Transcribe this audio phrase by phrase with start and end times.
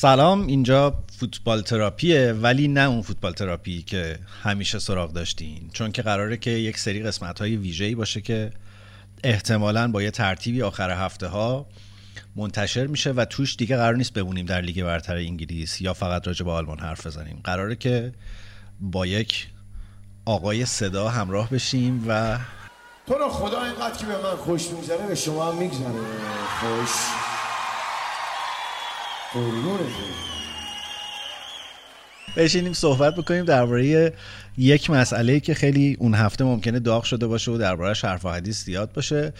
[0.00, 5.70] سلام اینجا فوتبال تراپیه ولی نه اون فوتبال تراپی که همیشه سراغ داشتین.
[5.72, 8.50] چون که قراره که یک سری قسمت های ویژه‌ای باشه که
[9.24, 11.66] احتمالا با یه ترتیبی آخر هفته ها
[12.36, 16.44] منتشر میشه و توش دیگه قرار نیست بمونیم در لیگ برتر انگلیس یا فقط راجع
[16.44, 17.40] به آلمان حرف بزنیم.
[17.44, 18.12] قراره که
[18.80, 19.48] با یک
[20.24, 22.38] آقای صدا همراه بشیم و
[23.06, 25.90] تو رو خدا اینقدر که به من خوش میگذره به شما هم میگذره.
[26.60, 27.17] خوش.
[32.36, 34.12] بشینیم صحبت بکنیم درباره
[34.56, 38.64] یک مسئله که خیلی اون هفته ممکنه داغ شده باشه و درباره حرف و حدیث
[38.64, 39.32] زیاد باشه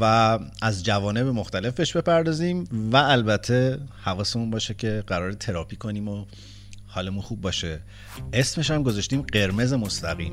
[0.00, 6.24] و از جوانب مختلف بهش بپردازیم و البته حواسمون باشه که قرار تراپی کنیم و
[6.86, 7.80] حالمون خوب باشه.
[8.32, 10.30] اسمش هم گذاشتیم قرمز مستقیم.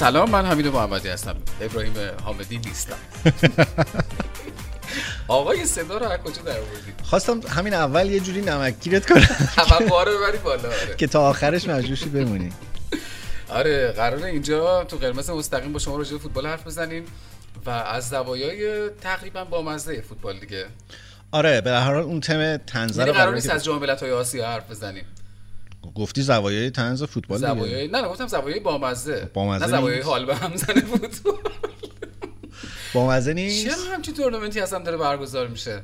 [0.00, 1.36] سلام من حمید محمدی هستم.
[1.60, 2.96] ابراهیم حامدی نیستم.
[5.28, 9.20] آقای صدا رو از کجا در آوردی خواستم همین اول یه جوری نمکگیرت کنم.
[9.56, 10.96] توقع رو ببری بالا آره.
[10.96, 12.52] که تا آخرش مجبورشی بمونی.
[13.58, 17.04] آره قراره اینجا تو قرمز مستقیم با شما راجع فوتبال حرف بزنیم
[17.66, 20.66] و از زوایای تقریبا بامزه فوتبال دیگه.
[21.32, 24.70] آره به هر حال اون تم تنزه یعنی قرار نیست از جام ملت‌های آسیا حرف
[24.70, 25.04] بزنیم.
[25.94, 27.38] گفتی زوایای تنز فوتبال.
[27.38, 29.30] زوایای نه نه گفتم زوایای بامزه.
[29.34, 30.00] بامزه نه زوایای.
[30.00, 31.34] حال به هم زنه فوتبال
[32.94, 35.82] بامزه نیست؟ چرا همچین تورنمنتی اصلا داره برگزار میشه؟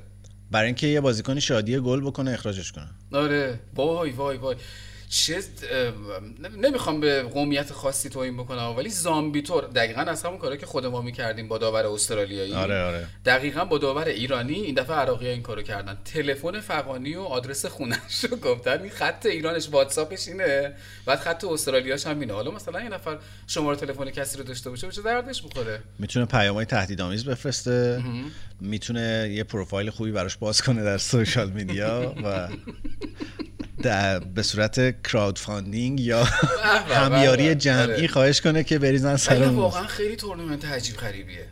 [0.50, 2.88] برای اینکه یه بازیکن شادی گل بکنه اخراجش کنه.
[3.12, 3.60] آره.
[3.74, 4.56] وای وای وای.
[5.08, 5.42] چه
[6.56, 10.86] نمی‌خوام به قومیت خاصی توهین بکنم ولی زامبی تور دقیقا از همون کاری که خود
[10.86, 12.54] ما می‌کردیم با داور استرالیایی.
[12.54, 13.06] آره آره.
[13.24, 15.98] دقیقا با داور ایرانی این دفعه عراقی این کارو کردن.
[16.04, 18.80] تلفن فقانی و آدرس خونش رو گفتن.
[18.80, 20.74] این خط ایرانش واتساپش اینه
[21.06, 22.32] بعد خط استرالیاش هم اینه.
[22.32, 26.66] حالا مثلا یه نفر شماره تلفن کسی رو داشته باشه چه دردش بخوره می‌تونه پیامهای
[26.66, 28.02] تهدیدآمیز بفرسته.
[28.60, 32.48] می‌تونه یه پروفایل خوبی براش باز کنه در social media و
[34.34, 36.24] به صورت crowdfunding یا
[37.00, 37.54] همیاری آره.
[37.54, 41.48] جمعی خواهش کنه که بریزن سر واقعا خیلی تورنمنت عجیب غریبیه.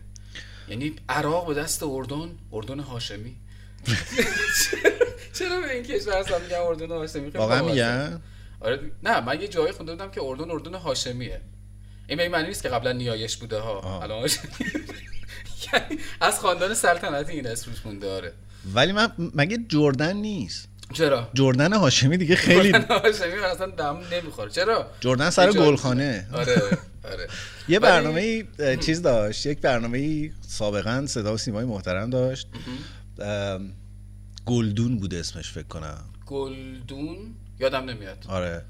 [0.68, 3.36] یعنی عراق به دست اردن اردن هاشمی.
[5.38, 7.62] چرا به این کشور اصلا میگن اردن هاشمی؟ واقعا.
[7.62, 8.20] میگن؟
[8.60, 11.40] آره نه من یه جایی خونده بودم که اردن اردن هاشمیه.
[12.06, 14.02] این به این معنی نیست که قبلا نیایش بوده ها.
[14.02, 14.20] الان.
[15.72, 18.32] یعنی از خاندان سلطنتی این اسم روش مونده آره.
[18.74, 24.00] ولی من مگه جردن نیست؟ چرا؟ جردن هاشمی دیگه خیلی اردن هاشمی من اصلا دم
[24.12, 24.50] نمی‌خوره.
[24.50, 26.26] چرا؟ جردن سر گلخانه.
[26.32, 26.62] آره
[27.04, 27.28] آره.
[27.68, 28.44] یه برنامه
[28.80, 29.46] چیز داشت.
[29.46, 32.48] یک برنامه سابقا صدا و سیمای محترم داشت.
[34.46, 36.04] گلدون بود اسمش فکر کنم.
[36.26, 37.18] گلدون؟
[37.60, 38.24] یادم نمیاد.
[38.28, 38.64] آره.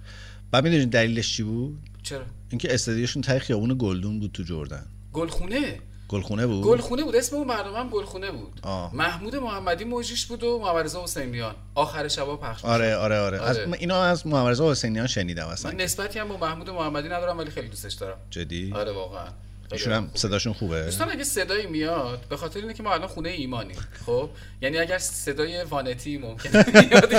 [0.50, 4.86] بعد می‌دونید دلیلش چی بود؟ چرا؟ اینکه استادیوشون ته خیابون گلدون بود تو جردن.
[5.12, 5.78] گلخونه؟
[6.08, 7.16] گلخونه بود؟ گلخونه بود.
[7.16, 8.60] اسم اون برنامه هم گلخونه بود.
[8.62, 8.94] آه.
[8.94, 11.54] محمود محمدی موجیش بود و محمد رضا حسینیان.
[11.74, 12.66] آخر شبا پخش می‌شد.
[12.66, 13.72] آره آره آره, از آره.
[13.72, 15.70] اینا از محمد رضا حسینیان شنیدم اصلا.
[15.70, 18.16] من نسبتی هم با محمود محمدی ندارم ولی خیلی دوستش دارم.
[18.30, 19.26] جدی؟ آره واقعا.
[19.74, 20.10] ایشون هم.
[20.14, 23.76] صداشون خوبه دوستان اگه صدایی میاد به خاطر اینه که ما الان خونه ایمانیم
[24.06, 24.30] خب
[24.62, 26.64] یعنی اگر صدای وانتی ممکنه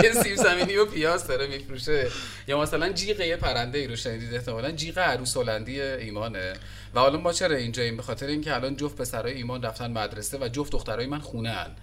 [0.04, 2.08] یه سیب زمینی و پیاز داره میفروشه
[2.48, 6.54] یا مثلا جیغ یه پرنده ای رو شنیدید احتمالاً جیغ عروس هلندی ایمانه
[6.96, 10.48] و حالا ما چرا اینجاییم به خاطر اینکه الان جفت پسرای ایمان رفتن مدرسه و
[10.48, 11.76] جفت دخترای من خونه هن.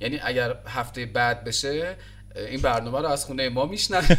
[0.00, 1.96] یعنی اگر هفته بعد بشه
[2.36, 4.18] این برنامه رو از خونه ما میشنوید.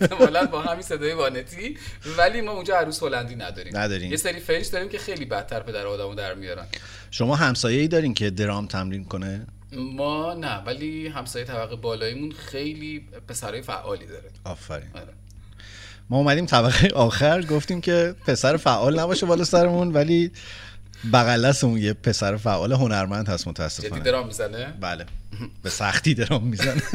[0.00, 1.76] احتمالاً با همین صدای وانتی.
[2.18, 3.76] ولی ما اونجا عروس هلندی نداریم.
[3.76, 4.10] نداریم.
[4.10, 6.66] یه سری فرنج داریم که خیلی بدتر پدر آدمو در میارن.
[7.10, 13.06] شما همسایه ای دارین که درام تمرین کنه؟ ما نه ولی همسایه طبقه بالاییمون خیلی
[13.28, 14.30] پسرای فعالی داره.
[14.44, 14.88] آفرین.
[14.94, 15.12] آره.
[16.10, 20.30] ما اومدیم طبقه آخر گفتیم که پسر فعال نباشه بالا سرمون ولی
[21.12, 25.06] بغل اون یه پسر فعال هنرمند هست جدی متاسفانه درام می‌زنه؟ بله.
[25.62, 26.82] به سختی درام می‌زنه.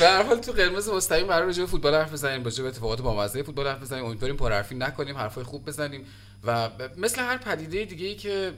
[0.00, 3.42] به هر حال تو قرمز مستقیم قرار راجع فوتبال حرف بزنیم راجع به اتفاقات بامزه
[3.42, 6.04] فوتبال حرف بزنیم امیدواریم پرحرفی نکنیم حرفای خوب بزنیم
[6.44, 8.52] و مثل هر پدیده دیگه ای که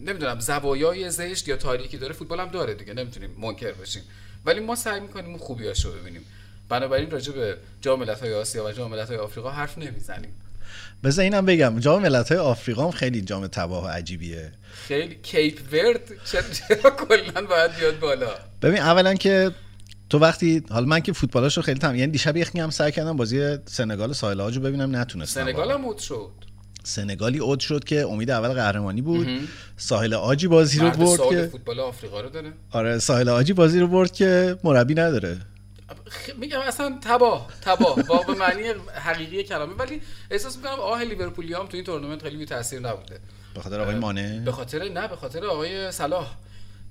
[0.00, 4.02] نمی‌دونم زوایای زشت یا تاریکی داره فوتبال هم داره دیگه نمی‌تونیم منکر بشیم.
[4.44, 6.24] ولی ما سعی می‌کنیم اون خوبیاشو ببینیم.
[6.68, 10.32] بنابراین راجع به جام ملت‌های آسیا و جام ملت‌های آفریقا حرف نمی‌زنیم.
[11.04, 14.52] بذار اینم بگم جام ملت‌های آفریقا هم خیلی جام تباه و عجیبیه.
[14.88, 18.30] خیلی کیپ ورد؟ چرا کلا باید بیاد بالا؟
[18.62, 19.50] ببین اولا که
[20.10, 23.56] تو وقتی حالا من که فوتبالاشو خیلی تم یعنی دیشب یخی هم سعی کردم بازی
[23.66, 25.70] سنگال ساحل آجو ببینم نتونستم سنگال.
[25.70, 26.30] هم اوت شد.
[26.84, 29.28] سنگالی اوت شد که امید اول قهرمانی بود.
[29.76, 33.86] ساحل آجی بازی رو برد که فوتبال آفریقا رو داره؟ آره ساحل آجی بازی رو
[33.88, 35.36] برد که مربی نداره.
[36.08, 38.02] خ- میگم اصلا تباه تباه.
[38.02, 38.62] با به معنی
[38.94, 39.74] حقیقی کلمه.
[39.74, 40.00] ولی
[40.30, 43.20] احساس می‌کنم آه لیورپولی هم تو این تورنمنت خیلی بی تاثیر نبوده.
[43.54, 46.34] به خاطر آقای مانه؟ به خاطر نه به خاطر آقای صلاح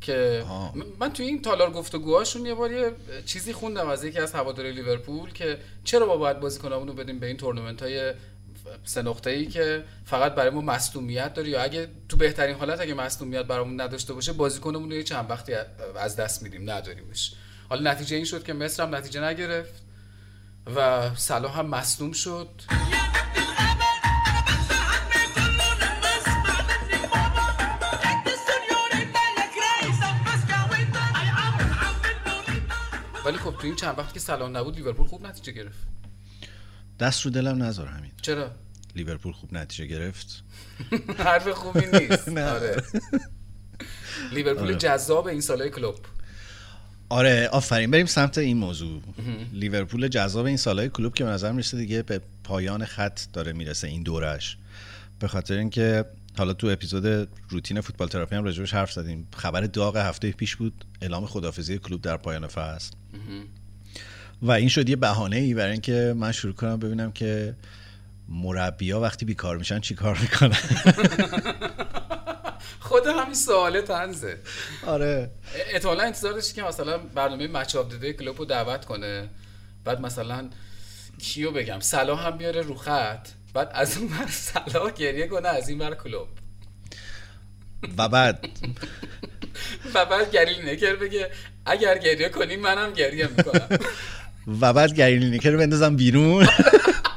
[0.01, 0.71] که آها.
[0.75, 2.91] م- من تو این تالار گفتگوهاشون یه بار یه
[3.25, 7.27] چیزی خوندم از یکی از هواداری لیورپول که چرا ما باید بازیکنامون رو بدیم به
[7.27, 8.13] این تورنمنت های
[8.83, 12.93] سه نقطه ای که فقط برای ما مصدومیت داره یا اگه تو بهترین حالت اگه
[12.93, 15.53] مصدومیت برامون نداشته باشه بازیکنمون رو یه چند وقتی
[15.99, 17.33] از دست میدیم نداریمش.
[17.73, 19.73] حالا نتیجه این شد که مصر هم نتیجه نگرفت
[20.75, 22.49] و صلاح هم مصدوم شد.
[33.25, 35.87] ولی خب تو این چند وقتی که صلاح نبود لیورپول خوب نتیجه گرفت.
[36.99, 38.51] دست رو دلم نذار همین چرا؟
[38.95, 40.43] لیورپول خوب نتیجه گرفت.
[41.25, 42.27] حرف خوبی نیست.
[42.55, 42.83] آره.
[44.31, 44.75] لیورپول آره.
[44.75, 45.95] جذاب این سالهای کلوب.
[47.13, 47.91] آره آفرین.
[47.91, 49.01] بریم سمت این موضوع.
[49.53, 53.87] لیورپول جذاب این سالهای کلوب که به نظر می‌رسه دیگه به پایان خط داره می‌رسه
[53.87, 54.57] این دورش.
[55.19, 56.05] به خاطر اینکه
[56.37, 59.27] حالا تو اپیزود روتین فوتبال تراپی هم راجبش حرف زدیم.
[59.35, 60.85] خبر داغ هفته پیش بود.
[61.01, 62.91] اعلام خدافزی کلوب در پایان فصل.
[64.41, 67.55] و این شد یه بهانه ای برای اینکه من شروع کنم ببینم که
[68.29, 70.57] مربیا وقتی بیکار میشن چی کار می‌کنن.
[73.33, 74.37] همین سواله طنزه
[74.87, 75.31] آره.
[75.73, 79.29] احتمالا انتظار داشتی که مثلا برنامه Match of the Day ه کلوپ رو دعوت کنه.
[79.85, 80.49] بعد مثلا
[81.19, 83.27] کیو بگم؟ صلاح هم بیاره رو خط.
[83.53, 86.27] بعد از اون ور صلاح گریه کنه از این ور کلوپ
[87.97, 88.45] و بعد؟
[89.93, 91.29] و بعد گری لینکر بگه
[91.65, 93.67] اگر گریه کنی منم گریه می‌کنم.
[94.61, 96.47] و بعد گری لینیکر رو بندازم بیرون.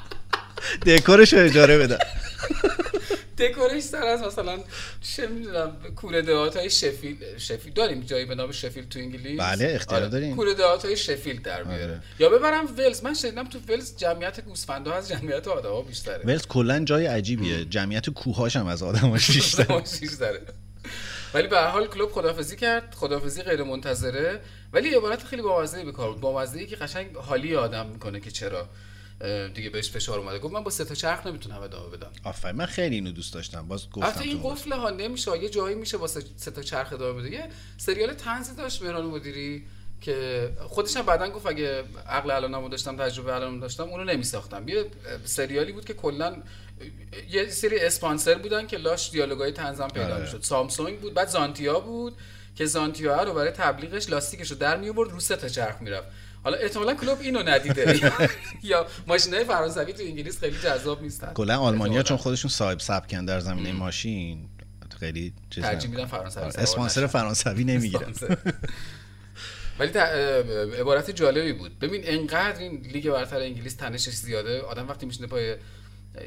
[0.86, 1.98] دکورش رو اجاره بدم.
[3.38, 4.58] دکورش سر از مثلا
[5.02, 9.72] چه می‌دونم کوره دهات های شفیل شفیل داریم جایی به نام شفیل تو انگلیس؟ بله،
[9.74, 10.36] اختیار داریم.
[10.36, 11.84] کوره دهات های شفیل در میاره.
[11.84, 12.02] آره.
[12.18, 16.20] یا ببرم ولز من شنیدم تو ولز جمعیت گوسفندا از جمعیت آدما بیشتره.
[16.24, 17.64] ولز کلا جای عجیبیه.
[17.64, 20.40] جمعیت کوهاش هم از آدماش بیشتر آدماش بیشتره.
[21.34, 22.94] ولی به هر حال کلوب خدافزی کرد.
[22.96, 24.40] خدافزی غیر منتظره
[24.72, 26.20] ولی عبارت خیلی بامزه به کار بود.
[26.20, 28.68] بامزه که قشنگ حالی آدم می‌کنه که چرا.
[29.54, 30.38] دیگه بهش فشار اومده.
[30.38, 32.10] گفت من با سه تا چرخ نمی‌تونم ادامه بدم.
[32.24, 32.56] آفرین.
[32.56, 33.68] من خیلی اینو دوست داشتم.
[33.68, 35.38] باز گفتم البته این قفل ها نمیشه.
[35.38, 39.66] یه جایی میشه با سه تا چرخ ادامه بده یه سریال تنزی داشت مهران مدیری
[40.00, 44.68] که خودش هم بعدا گفت اگه عقل الانمو داشتم تجربه الانمو داشتم اونو نمیساختم.
[44.68, 44.84] یه
[45.24, 46.36] سریالی بود که کلا
[47.30, 50.20] یه سری اسپانسر بودن که لاش دیالوگای تنزم پیدا آره.
[50.20, 50.42] می‌شد.
[50.42, 52.16] سامسونگ بود بعد زانتیا بود
[52.56, 56.08] که زانتیا رو برای تبلیغش لاستیکش رو در میورد رو سه تا چرخ می‌رفت.
[56.46, 58.00] حالا احتمالا کلوب اینو ندیده
[58.62, 62.02] یا ماشینای فرانسوی تو انگلیس خیلی جذاب نیستن کلا آلمانیا.
[62.02, 64.48] چون خودشون صاحب سبکن در زمینه ماشین
[65.00, 65.90] خیلی چیز ترجیح.
[65.90, 67.06] میدن فرانسوی آره، اسپانسر.
[67.06, 68.14] فرانسوی نمی‌گیرن.
[69.78, 69.98] ولی
[70.78, 75.56] عبارت جالبی بود ببین انقدر این لیگ برتر انگلیس تنشش زیاده آدم وقتی میشینه پای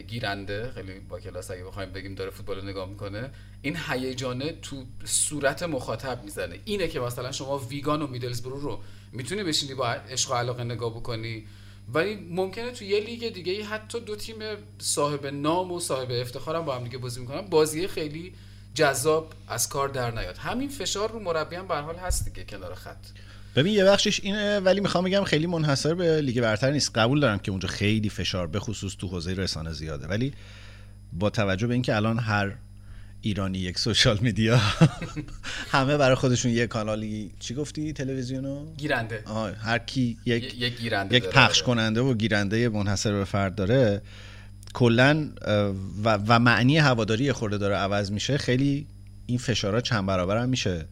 [0.07, 3.29] گیرنده خیلی با کلاس اگه بخوایم بگیم داره فوتبال رو نگاه می‌کنه
[3.61, 8.81] این هیجانه تو صورت مخاطب می‌زنه اینه که مثلا شما ویگان و میدلزبرو رو
[9.11, 11.45] می‌تونی بشینی با عشق و علاقه نگاه بکنی.
[11.93, 14.35] ولی ممکنه تو یه لیگ دیگه ای حتی دو تیم
[14.79, 18.33] صاحب نام و صاحب افتخار هم با هم دیگه بازی می‌کنن بازی خیلی
[18.73, 20.37] جذاب از کار در نیاد.
[20.37, 23.05] همین فشار رو مربی هم به حال هست دیگه کنار خط.
[23.55, 26.97] ببین یه بخشش اینه ولی می‌خوام بگم خیلی منحصر به لیگ برتر نیست.
[26.97, 30.07] قبول دارم که اونجا خیلی فشار به خصوص تو حوزه رسانه زیاده.
[30.07, 30.33] ولی
[31.13, 32.55] با توجه به اینکه الان هر
[33.21, 34.57] ایرانی یک سوشال میدیا.
[35.71, 37.31] همه برای خودشون یه کانالی.
[37.39, 39.23] چی گفتی؟ تلویزیونو گیرنده.
[39.25, 41.23] آه، هر کی یک ی- یک گیرنده یک.
[41.23, 44.01] پخش کننده و گیرنده منحصر به فرد داره.
[44.73, 45.29] کلا
[46.03, 48.37] و, و معنی هواداری خورده داره عوض میشه.
[48.37, 48.87] خیلی
[49.25, 50.85] این فشارها چند برابر هم میشه.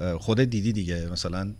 [0.00, 1.06] اه، خودت دیدی دیگه.
[1.12, 1.52] مثلا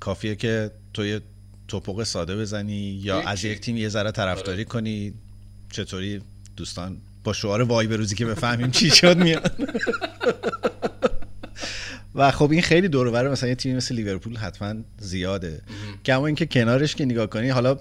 [0.00, 1.20] کافیه که تو یه
[1.68, 3.20] توپق ساده بزنی یا.
[3.20, 5.12] از یک تیم یه ذره طرفداری کنی.
[5.70, 6.20] چطوری؟
[6.56, 9.52] دوستان با شعار وای به روزی که بفهمیم چی شد میاد.
[12.14, 15.62] و خب این خیلی دور مثلا یه تیمی مثل لیورپول حتما زیاده.
[16.04, 17.78] کما اینکه کنارش که نگاه کنی حالا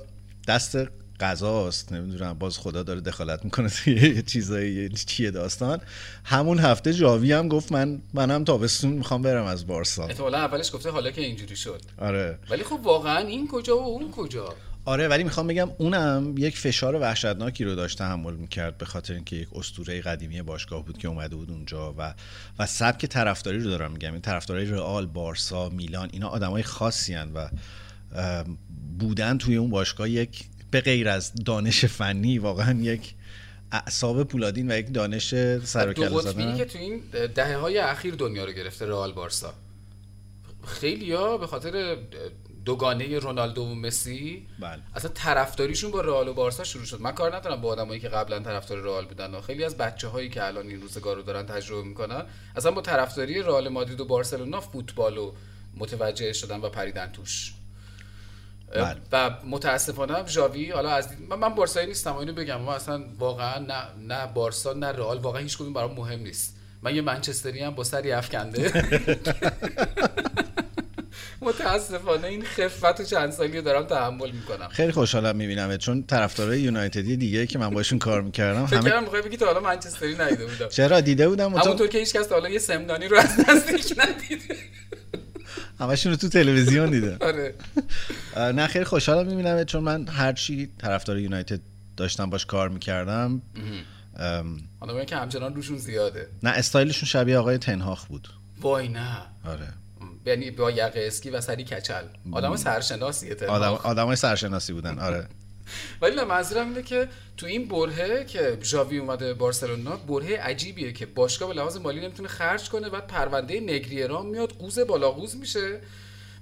[0.48, 0.78] دست
[1.20, 5.82] قضاست نمی‌دونم باز خدا داره دخالت می‌کنه توی یه چیزایی چیه داستان.
[6.24, 10.04] همون هفته جاوی هم گفت من منم تابستون می‌خوام برم از بارسا.
[10.04, 11.82] احتمالا اولش گفته حالا که اینجوری شد.
[11.98, 12.40] آره.
[12.50, 16.96] ولی خب واقعا این کجا و اون کجا؟ آره ولی می‌خوام بگم اونم یک فشار
[16.96, 21.36] وحشتناکی رو داشت تحمل می‌کرد به خاطر اینکه یک اسطوره قدیمی باشگاه بود که اومده
[21.36, 22.14] بود اونجا و
[22.60, 24.12] و سبک طرفداری رو دارم میگم.
[24.12, 27.50] این طرفدارای رئال بارسا میلان اینا آدمای خاصی هن و
[29.00, 33.16] بودن توی اون باشگاه یک به غیر از دانش فنی واقعا یک
[33.72, 35.30] اعصاب پولادین و یک دانش
[35.64, 36.58] سر و دو کله زدن.
[36.58, 37.02] که تو این
[37.36, 39.54] دهه های اخیر دنیا رو گرفته رئال بارسا.
[40.68, 41.98] خیلی ها به خاطر
[42.66, 44.48] دوگانه رونالدو و مسی.
[44.60, 44.80] بله.
[44.96, 47.02] اصلا طرفداریشون با رئال و بارسا شروع شد.
[47.02, 50.30] من کار ندارم با آدمایی که قبلا طرفدار رئال بودن و خیلی از بچه هایی
[50.30, 52.24] که الان این روزگار رو دارن تجربه می‌کنن
[52.56, 55.34] اصلا با طرفداری رئال مادرید و بارسلونا فوتبال رو
[55.78, 57.54] متوجه شدن و پریدن توش.
[58.76, 58.98] بله.
[59.12, 62.62] و متاسفانه هم ژاوی حالا از دید- من, من بارسایی نیستم اینو بگم.
[62.62, 63.76] ما اصلا واقعا نه
[64.08, 66.58] نه بارسا نه رئال واقعا هیچ کدوم برام مهم نیست.
[66.82, 68.72] من یه منچستری هم با سری افکنده.
[71.42, 74.68] متاسفانه این خفت و چند سالی رو دارم تحمل می‌کنم.
[74.68, 79.22] خیلی خوشحالم می‌بینم چون طرفدارای یونایتدی دیگه که من باشون کار می‌کردم فکر کردم می‌خوای
[79.22, 80.68] بگی تا حالا منچستری ندیده بودم.
[80.78, 84.56] چرا؟ دیده بودم؟ همونطور که هیچ کس تا حالا یه سمنانی رو از نزدیک ندیده.
[85.80, 87.18] همشون رو تو تلویزیون دیده.
[87.28, 87.54] آره.
[88.54, 91.60] نه خیلی خوشحالم می‌بینم چون من هر چی طرفدار یونایتد
[91.98, 93.42] داشتم باش کار می‌کردم
[94.80, 96.28] حالا من که همچنان روشون زیاده.
[96.44, 98.28] نه استایلشون شبیه آقای تنهاخ بود.
[98.62, 99.18] وای نه.
[99.46, 99.68] آره.
[100.26, 102.04] یعنی با یقه اسکی و سری کچل.
[102.32, 103.36] آدم سرشناسیه.
[103.48, 105.28] آدم آدمای سرشناسی بودن آره.
[106.02, 111.06] ولی نه منظورم اینه که تو این برهه که ژاوی اومده بارسلونا برهه عجیبیه که
[111.06, 115.80] باشگاه به لحاظ مالی نمی‌تونه خرج کنه بعد پرونده نگریران میاد قوز بالا قوز میشه.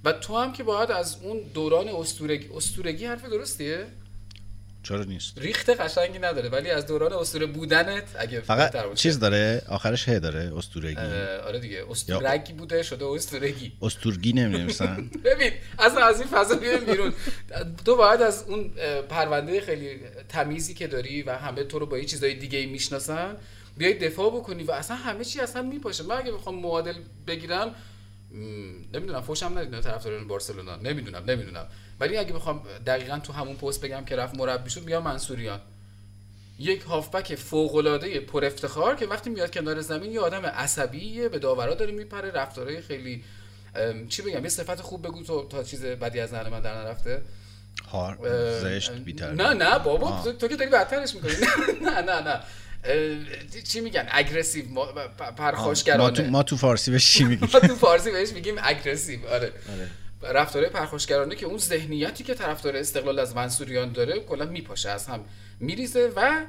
[0.03, 3.86] و تو هم که باید از اون دوران استورگی استورگی حرف درستیه؟
[4.89, 5.38] چرا نیست.
[5.38, 8.93] ریخت قشنگی نداره ولی از دوران اسطوره بودنت اگه فقط.
[8.93, 15.10] چیز داره؟ آخرش ه داره استورگی اه، آره دیگه استورگی بوده شده استورگی استورگی نمی‌نویسن.
[15.25, 17.13] ببین اصلا از این فضا بیایم بیرون.
[17.86, 18.69] تو باید از اون
[19.10, 23.36] پرونده خیلی تمیزی که داری و همه تو رو با یه چیزای دیگه می‌شناسن
[23.77, 26.03] بیای دفاع بکنی و اصلا همه چی اصلا میپاشه.
[26.03, 26.93] من اگه بخوام معادل
[27.27, 27.75] بگیرم
[28.93, 30.75] نمی‌دونم فوشم ندید طرفداران بارسلونا.
[30.75, 31.67] نمی‌دونم نمی‌دونم.
[32.00, 35.60] ولی اگه بخوام دقیقا تو همون پست بگم که رفت مربی شد میگم منصوریان.
[36.60, 41.39] یک هافبک فوق العاده پر افتخار که وقتی میاد کنار زمین یه آدم عصبیه به
[41.39, 43.24] داورا داره میپره رفتارهای خیلی
[44.10, 47.22] چی بگم یه صفت خوب بگو تو تا چیز بدی از ذهن من در نرفته.
[47.91, 48.18] هار
[48.60, 50.32] زشت بیتر نه نه بابا آه.
[50.32, 51.32] تو, که داری بدترش می‌کنی.
[51.89, 52.39] نه نه نه.
[53.63, 54.91] چی میگن؟ aggressive ما تو,
[55.38, 59.51] پرخاشگرانه ما تو فارسی بهش چی میگیم؟ ما تو فارسی بهش میگیم aggressive آره.
[60.21, 65.25] رفتاره پرخاشگرانه که اون ذهنیتی که طرفدار استقلال از منصوریان داره کلا میپاشه از هم
[65.59, 66.45] میریزه و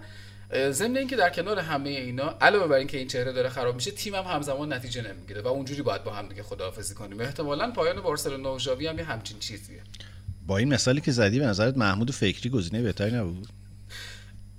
[0.70, 4.14] ضمن اینکه در کنار همه اینا علاوه بر اینکه این چهره داره خراب میشه تیم
[4.14, 7.20] هم همزمان نتیجه نمی‌گیره و اونجوری باید با هم دیگه خداحافظی کنیم.
[7.20, 9.82] احتمالاً پایان بارسلونا و ژاوی هم یه همچین چیزیه.
[10.46, 13.48] با این مثالی که زدی به نظرت محمود فکری گزینه بهتری نبود؟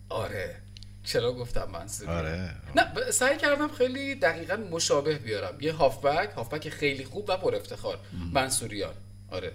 [0.09, 0.55] آره.
[1.03, 2.50] چرا گفتم منصوری آره.
[2.75, 5.58] نه سعی کردم خیلی دقیقا مشابه بیارم.
[5.62, 8.00] یه هافبک هافبک خیلی خوب و پر افتخار.
[8.34, 8.93] منصوریان.
[9.31, 9.51] آره.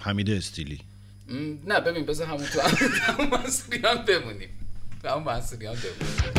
[0.00, 0.80] حمید استیلی.
[1.66, 2.60] نه ببین بذار همون تو
[3.06, 4.48] همون منصوریان بمونیم.
[5.04, 6.32] همون منصوریان بمونیم.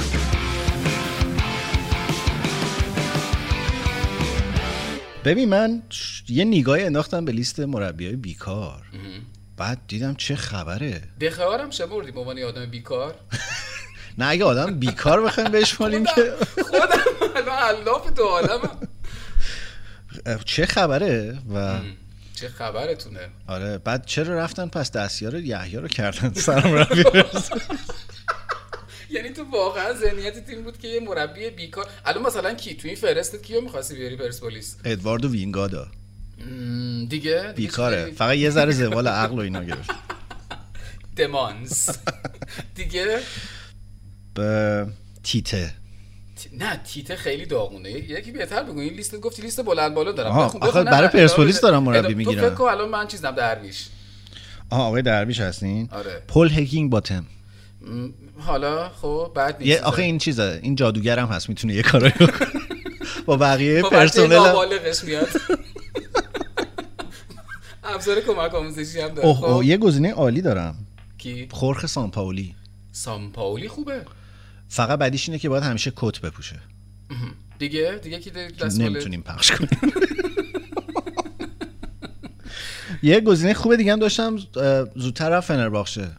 [5.25, 5.81] ببین من
[6.29, 8.83] یه نگاهی انداختم به لیست مربی های بیکار
[9.57, 11.01] بعد دیدم چه خبره.
[11.21, 13.15] دخوار هم شمردی به عنوان آدم بیکار؟
[14.17, 16.33] نه اگه آدم بیکار بخوایم بشماریم که.
[16.63, 16.87] خودم
[17.35, 18.77] الان علاف دو عالمم.
[20.45, 21.79] چه خبره و
[22.35, 23.19] چه خبرتونه.
[23.47, 27.55] آره بعد چرا رفتن پس دستیار یحیی رو کردن سرمربی برسه؟
[29.09, 32.97] یعنی تو واقعا ذهنیت تیم بود که یه مربی بیکار الان مثلا کی؟ تو این
[32.97, 35.87] فرستت کیو می‌خواستی بیاری پرسپولیس؟ ادواردو وینگادا
[37.09, 38.11] دیگه؟ بیکاره.
[38.11, 39.89] فقط یه ذره زوال عقل و اینا گرفت.
[41.17, 41.89] دمانز.
[42.75, 43.19] دیگه؟
[45.23, 45.73] تیته.
[46.35, 47.89] تی- نه تیته خیلی داغونه.
[47.89, 50.31] یکی بهتر بگو این لیست گفتی لیست بلند بالا دارم.
[50.31, 51.83] آخه برای پرسپولیس دارم.
[51.83, 52.49] مربی می‌گیرم.
[52.49, 53.87] تو فکر الان من چیزم درویش.
[54.69, 56.23] آها آقای درویش هستین؟ آره.
[56.27, 57.25] پل هکینگ باتم
[58.39, 62.13] حالا خب بعد یه نیست آخه این چیزه این جادوگر هم هست می‌تونه یه کارایی
[62.19, 62.47] بکنه.
[63.25, 64.27] با بقیه پرسنل
[65.03, 65.27] میاد.
[67.83, 69.27] ابزار کمک آموزشی هم داره.
[69.27, 69.63] اوه خب.
[69.63, 70.75] یه گزینه عالی دارم.
[71.17, 72.55] کی؟ خورخ سانپاولی
[72.91, 74.01] سامپاولی خوبه.
[74.73, 76.59] فقط بعدیش اینه که باید همیشه کت بپوشه.
[77.59, 78.19] دیگه؟ دیگه
[78.61, 79.93] مال- نمی‌تونیم پخش کنیم.
[83.03, 84.37] یه گزینه خوبه دیگه هم داشتم
[84.95, 86.11] زودتر رفت فنرباخشه.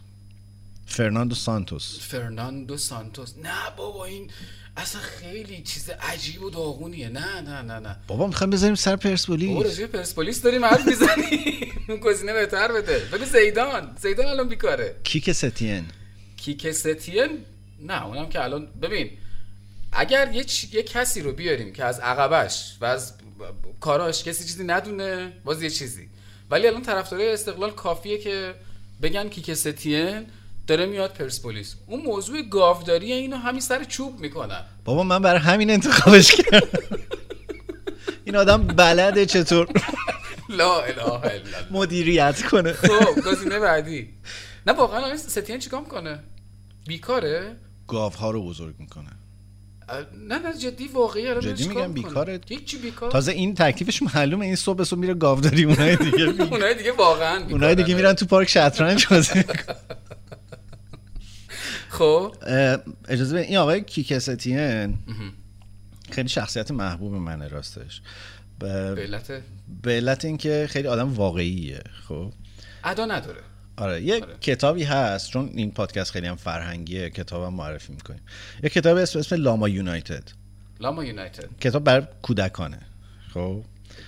[0.87, 2.01] فرناندو سانتوس.
[2.01, 3.35] فرناندو سانتوس.
[3.43, 4.31] نه بابا این
[4.77, 7.09] اصلا خیلی چیز عجیب و داغونیه.
[7.09, 7.97] نه نه نه نه.
[8.07, 12.73] بابا می‌خوایم بذاریم سر بابا پرسپولیس راجع به پرسپولیس داریم حرف می‌زنی اون گزینه بهتر
[12.73, 12.99] بده.
[13.13, 13.97] بگو زیدان.
[14.01, 14.97] زیدان الان بیکاره.
[15.05, 15.85] کیک ستین.
[16.37, 17.39] کیک ستین؟
[17.85, 19.11] نه اونم که الان ببین
[19.93, 23.13] اگر یه, چ- یه کسی رو بیاریم که از عقبش و از
[23.81, 26.09] کاراش کسی چیزی ندونه باز یه چیزی.
[26.51, 28.55] ولی الان طرفدارای استقلال کافیه که
[29.03, 30.27] بگن کیک ستین
[30.67, 31.75] داره میاد پرسپولیس.
[31.87, 36.69] اون موضوع گاوداری اینو همین سر چوب می‌کنن بابا من برای همین انتخابش کردم.
[38.25, 39.69] این آدم بلده چطور؟
[40.49, 42.73] لا اله الا مدیریت کنه.
[42.73, 44.15] خب گزینه بعدی.
[44.67, 46.19] نه واقعا ستین چیکار می‌کنه؟
[46.87, 47.57] بیکاره؟
[47.89, 49.11] گاوها رو بزرگ می‌کنه
[50.29, 52.41] نه نه جدی واقعی الان جدی میگم؟ بیکاره.
[52.49, 56.93] هیچی بیکار تازه این تکلیفش معلومه این صبح صبح میره گاوداری اونای دیگه اونای دیگه
[56.93, 57.45] واقعا.
[57.51, 59.45] اونای دیگه میرن تو پارک شطرنج بازی.
[61.89, 62.35] خب
[63.09, 64.99] اجازه بدین این آقای کیکستین
[66.11, 68.03] خیلی شخصیت محبوب منه راستش
[68.59, 69.43] به علت
[69.83, 72.33] به علت اینکه خیلی آدم واقعیه خب
[72.85, 73.41] ادا نداره
[73.77, 74.37] آره یه آره.
[74.41, 78.21] کتابی هست چون این پادکست خیلی هم فرهنگیه کتابم معرفی می‌کنیم.
[78.63, 80.23] یه کتاب اسم اسم لاما یونایتد.
[80.81, 81.49] لاما یونایتد.
[81.61, 82.79] کتاب برای کودکانه.
[83.35, 83.63] خب؟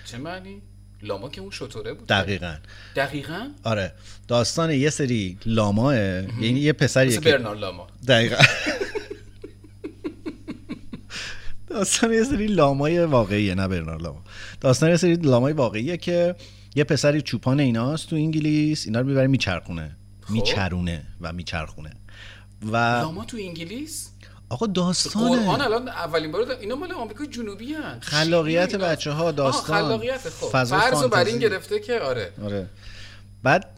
[0.05, 0.63] چه معنی؟
[1.03, 2.57] لاما که اون شطوره بود دقیقا.
[2.97, 3.93] دقیقا؟ آره.
[4.29, 7.87] داستان یه سری لاماه یعنی یه پسریه مثل برنار لاما.
[8.09, 8.37] دقیقا.
[11.69, 14.25] داستان یه سری لامای واقعیه نه برنار لاما.
[14.61, 16.35] داستان یه سری لامای واقعیه که
[16.77, 19.97] یه پسری چوپان ایناست تو انگلیس اینا رو می‌بره میچرخونه.
[20.21, 20.31] خب.
[20.31, 21.93] میچرونه و میچرخونه.
[22.73, 24.11] و لاما تو انگلیس؟
[24.49, 26.51] آقا قرآن داستانه الان اولین بار.
[26.61, 27.99] اینا مال آمریکا جنوبی هن.
[28.01, 30.47] خلاقیت بچه‌ها، داستان، خلاقیت خب.
[30.47, 31.39] فرض بر این.
[31.39, 32.33] گرفته که آره.
[32.45, 32.69] آره.
[33.43, 33.71] بعد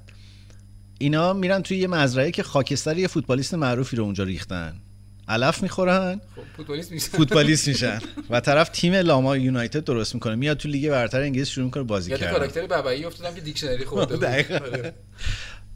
[0.98, 4.80] اینا میرن توی یه مزرعه که خاکستر یه فوتبالیست معروفی رو اونجا ریختن.
[5.28, 6.20] علف می‌خورن.
[6.36, 7.08] خب فوتبالیست میشن.
[7.08, 7.98] فوتبالیست میشن.
[8.30, 10.34] و طرف تیم لاما یونایتد درست می‌کنه.
[10.34, 12.32] میاد تو لیگ برتر انگلیس شروع می‌کنه بازی یاد کردن.
[12.32, 14.46] کاراکتر بابایی افتادم که دیکشنری خورده.
[14.60, 14.94] آره.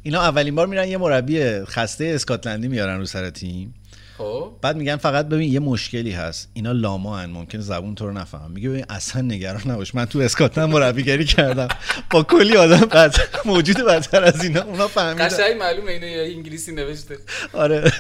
[0.03, 3.75] اینا اولین بار میرن یه مربی خسته اسکاتلندی میارن رو سر تیم.
[4.19, 4.53] خب.
[4.63, 6.51] بعد میگن فقط ببین یه مشکلی هست.
[6.55, 8.51] اینا لاما هن ممکنه زبون تو رو نفهم.
[8.51, 9.95] میگه ببین اصلا نگران نباش.
[9.95, 11.69] من تو اسکاتلند مربیگری کردم.
[12.11, 14.63] با کلی آدم بد موجود بدتر از اینا.
[14.63, 15.29] اونا فهمیدن.
[15.29, 17.19] قشنگ معلومه اینو یه انگلیسی نوشته.
[17.53, 17.93] آره.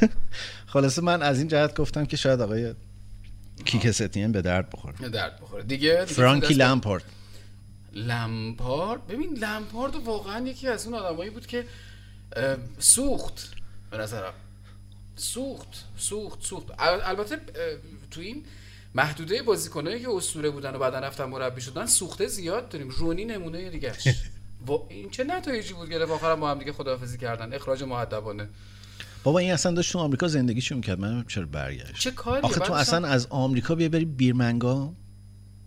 [0.72, 2.74] خلاصه من از این جهت گفتم که شاید آقای
[3.64, 5.08] کیک ستین به درد بخوره.
[5.08, 5.62] درد بخوره.
[5.62, 7.04] دیگه, دیگه فرانکی لمپارد
[7.92, 11.64] لمپارد ببین لمپارد واقعا یکی از اون آدمایی بود که
[12.78, 13.48] سوخت.
[13.90, 14.32] به نظرم.
[15.16, 16.68] سوخت سوخت سوخت.
[16.68, 17.36] ال- البته
[18.10, 18.44] تو این
[18.94, 22.88] محدوده بازیکنایی که اسطوره بودن و بعدا رفتن مربی شدن سوخته زیاد داریم.
[22.90, 24.08] رونی نمونه دیگهش.
[24.66, 28.48] وا- این چه نتایجی بود گرفت آخرم با هم دیگه خداحافظی کردن؟ اخراج مؤدبانه
[29.24, 31.00] بابا این اصلا داشت تو آمریکا زندگیشو می‌کرد.
[31.00, 31.94] من چرا برگشت.
[31.94, 34.96] چه کاریه؟ آخه تو اصلا از آمریکا بیا بری بیرمنگام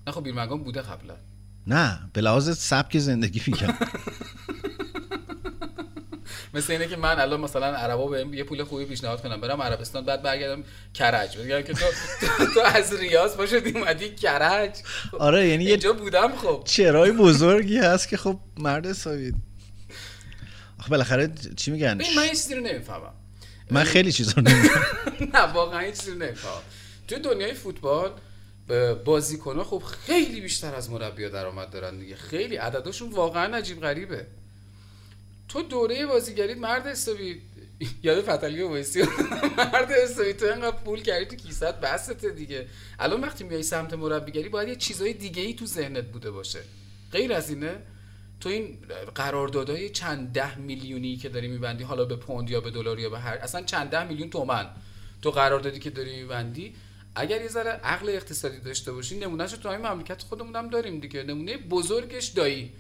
[0.08, 1.16] نه خب بیرمنگام بوده قبلا.
[1.68, 3.74] نه به لحاظ سبک زندگی میگم
[6.54, 9.42] مثل اینه که من الان مثلا عربا بهم یه پول خوبی پیشنهاد کنم.
[9.42, 10.64] برم عربستان بعد برگردم
[10.94, 11.38] کرج.
[11.38, 11.86] بگم که تو
[12.38, 14.72] تو, تو از ریاض پاشو اومدی کرج.
[15.20, 16.62] آره یعنی یه اینجا بودم خب.
[16.66, 19.34] چرای بزرگی هست که خب مرد حسابی.
[20.80, 23.14] آخه بالاخره چی میگن؟ من یه چیزی رو نمی‌فهمم.
[23.72, 24.42] من خیلی چیزا.
[25.34, 26.62] نه واقعا هیچ چیزی نمی‌فهمم
[27.08, 28.12] تو دنیای فوتبال
[29.06, 32.16] بازیکن‌ها خب خیلی بیشتر از مربی‌ها درآمد دارن دیگه.
[32.16, 34.28] خیلی عددشون واقعا عجیب غریبه.
[35.50, 37.42] تو دوره بازیگریت مرد حسابی
[38.04, 39.04] یاد فتلی و ویسی
[39.58, 42.68] مرد حسابی تو اینقدر پول کردی تو کیسه بسته دیگه.
[43.00, 46.60] الان وقتی میای سمت مربیگری باید یه چیزای دیگه ای تو ذهنت بوده باشه.
[47.12, 47.76] غیر از اینه
[48.40, 48.78] تو این
[49.16, 53.20] قراردادهای چند ده میلیونی که داری میبندی حالا به پوند یا به دلار یا به
[53.20, 54.70] هر اصلا چند ده میلیون تومن
[55.22, 56.76] تو قراردادی که داری میبندی.
[57.16, 61.24] اگر یه ذره عقل اقتصادی داشته باشی نمونهش تو همین مملکت خودمون هم داریم دیگه.
[61.24, 62.72] نمونه بزرگش دایی.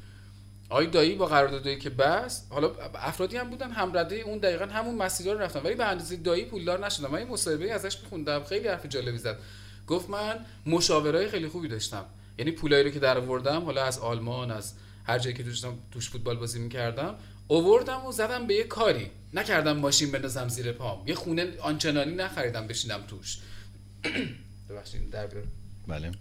[0.69, 5.33] آقای دایی با قراردادی که بس حالا افرادی هم بودن همرده اون دقیقا همون مسیرها
[5.33, 5.59] رو رفتن.
[5.59, 7.07] ولی به اندازه دایی پولدار نشدن.
[7.07, 9.39] من یه مصاحبه ازش خوندم خیلی حرف جالبی زد.
[9.87, 12.05] گفت من مشاورای خیلی خوبی داشتم.
[12.37, 14.73] یعنی پولایی رو که در حالا از آلمان از
[15.07, 17.15] هر جایی که داشتم توش فوتبال بازی می‌کردم
[17.47, 19.11] اووردم و زدم به یه کاری.
[19.33, 21.07] نکردم ماشین بندازم زیر پام.
[21.07, 23.37] یه خونه آنچنانی نخریدم بشینم توش.
[24.69, 25.43] ببخشید در بیار.
[25.87, 26.11] بله.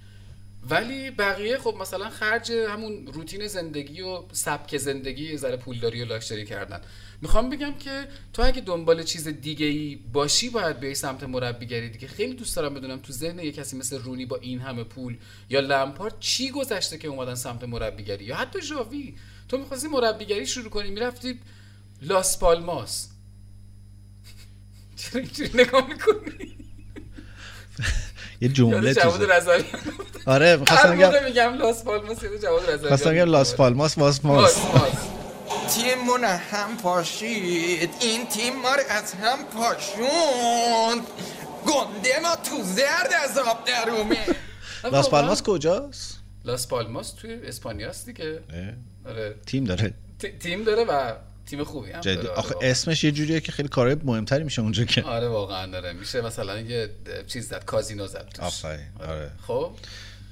[0.70, 6.04] ولی بقیه خب مثلا خرج همون روتین زندگی و سبک زندگی یه ذره پولداری و
[6.04, 6.80] لاکچری کردن.
[7.22, 12.08] می‌خوام بگم که تو اگه دنبال چیز دیگه ای باشی باید بیای سمت مربیگری دیگه.
[12.08, 15.16] خیلی دوست دارم بدونم تو ذهن یه کسی مثل رونی با این همه پول
[15.50, 19.14] یا لمپارد چی گذشته که اومدن سمت مربیگری؟ یا حتی ژاوی.
[19.48, 21.38] تو می‌خواستی مربیگری شروع کنی می‌رفتی
[22.02, 23.08] لاس پالماس.
[24.96, 26.54] چرا اینجوری نگاه می‌کنی؟
[28.40, 29.64] یه جمله یاد جواد چیزه رضوی.
[30.26, 30.96] آره می‌خواستم
[31.26, 32.88] بگم لاس پالماس یاد جواد رضوی.
[32.88, 34.58] خواستم بگم لاس پالماس واس ماس.
[35.74, 41.06] تیمون هم پاشید این تیم ما رو از هم پاشوند
[41.66, 44.26] گنده ما تو زرد از آب در اومه
[44.92, 49.94] لاس پالماس کجاست لاس پالماس توی اسپانیاست دیگه اه، آره تیم داره
[50.40, 51.12] تیم داره و
[51.46, 52.54] تیم خوبی هم جدی داره آخه.
[52.62, 56.60] اسمش یه جوریه که خیلی کارهای مهمتری میشه اونجا که آره واقعا داره میشه مثلا
[56.60, 56.90] یه
[57.26, 58.44] چیز زد کازینو زد توش.
[58.44, 59.30] آفرین، آره.
[59.46, 59.72] خب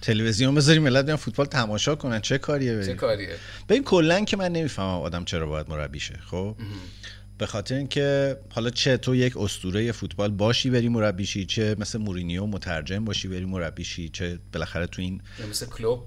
[0.03, 2.21] تلویزیون بذاریم ملت بیان فوتبال تماشا کنن.
[2.21, 3.37] چه کاریه چه بریم کاریه؟
[3.69, 6.57] ببین کلا که من نمی‌فهمم آدم چرا باید مربی شه خب
[7.39, 11.99] به خاطر اینکه حالا چه تو یک اسطوره فوتبال باشی بری مربی شی چه مثل
[11.99, 16.03] مورینیو مترجم باشی بری مربی شی چه بالاخره تو این مثل کلوپ؟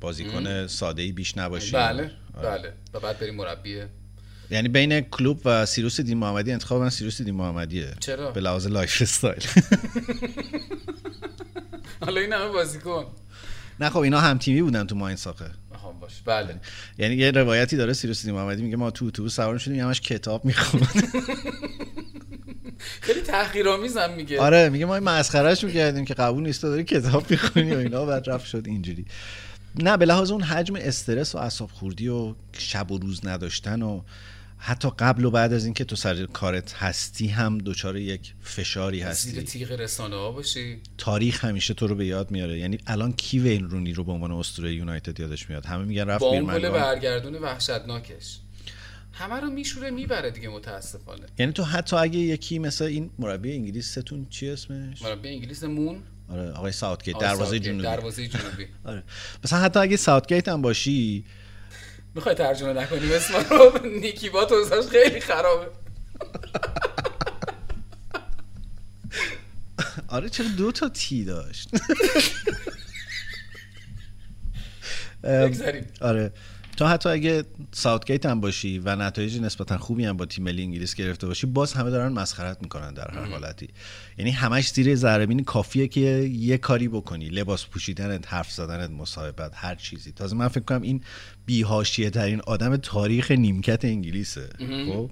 [0.00, 1.72] بازیکن ساده ای بیش نباشی.
[1.72, 2.50] بله آره.
[2.58, 2.72] بله.
[2.94, 3.82] و بعد بریم مربی.
[4.50, 7.94] یعنی بین کلوپ و سیروس دین محمدی انتخاب من سیروس دین محمدیه.
[8.00, 9.42] چرا؟ به لحاظ lifestyle.
[12.00, 13.06] حالا این همه بازیکن
[13.80, 16.22] نه خب اینا هم تیمی بودن تو ماینتس آخه آها باش.
[16.24, 16.60] بله.
[16.98, 20.44] یعنی یه روایتی داره سیروس دین محمدی میگه ما تو اتوبوس سوار شدیم همش کتاب
[20.44, 20.88] می‌خوند.
[23.00, 24.40] خیلی تحقیرآمیزم میگه.
[24.40, 28.46] آره میگه ما مسخرهش می‌کردیم که قبول نیست داری کتاب می‌خونی و اینا بعد رفت
[28.46, 29.06] شد اینجوری.
[29.74, 34.02] نه به لحاظ اون حجم استرس و اعصاب خوردی و شب و روز نداشتن و
[34.58, 39.06] حتی قبل و بعد از اینکه تو سر کارت هستی هم دچار یک فشاری زیر
[39.06, 39.42] هستی.
[39.42, 40.80] تیغ رسانه ها باشی.
[40.98, 42.58] تاریخ همیشه تو رو به یاد میاره.
[42.58, 46.20] یعنی الان کی وین رونی رو به عنوان اسطوره یونایتد یادش میاد؟ همه میگن رفت
[46.20, 48.38] با اون گل برگردون وحشتناکش.
[49.12, 51.26] همه رو میشوره می‌بره دیگه متاسفانه.
[51.38, 56.02] یعنی تو حتی اگه یکی مثل این مربی انگلیستون چی اسمش؟ مربی انگلیس مون.
[56.28, 57.82] آره آقای ساوتگیت دروازه جنوبی.
[57.82, 58.66] دروازه جنوبی.
[58.84, 59.02] آره.
[59.44, 61.24] مثلا حتی اگه ساوتگیت هم باشی
[62.18, 65.66] می‌خوای ترجمه نکنیم اسم رو نیکی با توزاش خیلی خرابه.
[70.08, 71.68] آره چرا دو تا تی داشت؟
[76.00, 76.32] آره.
[76.78, 80.94] تو حتی اگه ساوتگیت هم باشی و نتایج نسبتا خوبی هم با تیم ملی انگلیس
[80.94, 83.68] گرفته باشی باز همه دارن مسخرت می‌کنن در هر حالتی.
[84.18, 86.00] یعنی همش زیر ذره کافیه که
[86.32, 87.28] یه کاری بکنی.
[87.28, 90.12] لباس پوشیدنت حرف زدنت مصاحبت هر چیزی.
[90.12, 91.00] تازه من فکر کنم این
[91.46, 94.48] بی‌حاشیه ترین آدم تاریخ نیمکت انگلیسه.
[94.86, 95.10] خب؟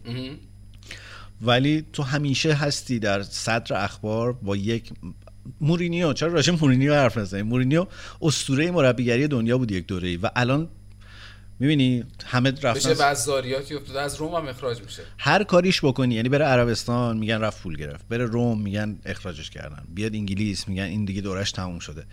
[1.42, 4.92] ولی تو همیشه هستی در صدر اخبار با یک
[5.60, 6.12] مورینیو.
[6.12, 7.86] چرا راجع به مورینیو حرف نزنیم؟ مورینیو
[8.22, 10.68] اسطوره مربیگری دنیا بود یک دوره‌ای و الان
[11.58, 15.02] می‌بینی همه بشه رفتن وزاریاتی افتاده از روم هم اخراج میشه.
[15.18, 18.08] هر کاریش بکنی یعنی بره عربستان میگن رفت پول گرفت.
[18.08, 19.82] بره روم میگن اخراجش کردن.
[19.88, 22.04] بیاد انگلیس میگن این دیگه دورش تموم شده.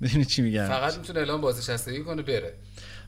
[0.00, 2.54] می‌دونی چی میگن؟ فقط می‌تونه اعلام بازنشستگی کنه بره.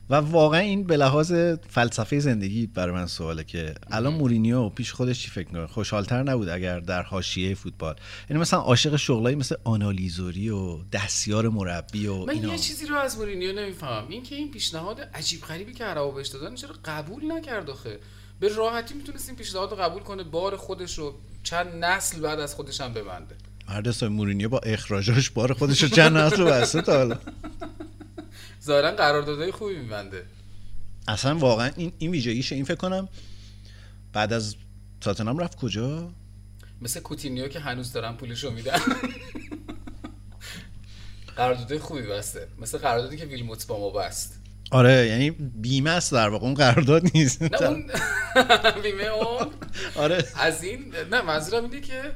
[0.09, 1.33] و واقعا این به لحاظ
[1.69, 6.49] فلسفه زندگی برای من سواله که الان مورینیو پیش خودش چی فکر می‌کنه؟ خوشحالتر نبود
[6.49, 7.95] اگر در حاشیه فوتبال.
[8.29, 12.51] یعنی مثلا عاشق شغلایی مثل آنالیزوری و دستیار مربی و من اینا.
[12.51, 14.07] یه چیزی رو از مورینیو نمی‌فهمم.
[14.09, 17.99] این که این پیشنهاد عجیب غریبی که عربا بهش دادن چرا قبول نکرد آخه؟
[18.39, 21.13] به راحتی می‌تونست این پیشنهاد رو قبول کنه بار خودش رو
[21.43, 23.35] چند نسل بعد از خودش هم ببنده.
[23.69, 27.17] مرد حساب مورینیو با اخراجاش بار خودش رو چند نسل بسته تا حالا.
[28.63, 30.25] ظاهرا قراردادهای خوبی میبنده.
[31.07, 33.09] اصلا واقعا این این ویژگیشه این فکر کنم
[34.13, 34.55] بعد از
[35.01, 36.11] تاتنام رفت کجا؟
[36.81, 38.79] مثل کوتینیو که هنوز دارن پولش رو میدن.
[41.35, 42.47] قراردادهای خوبی بسته.
[42.59, 44.39] مثل قراردادی که ویلموت با ما بست.
[44.71, 47.41] آره یعنی بیمه است در واقع اون قرارداد نیست.
[47.41, 47.91] نه اون
[48.83, 49.47] بیمه اون.
[49.95, 50.27] آره.
[50.35, 52.11] از این نه منظورم اینه که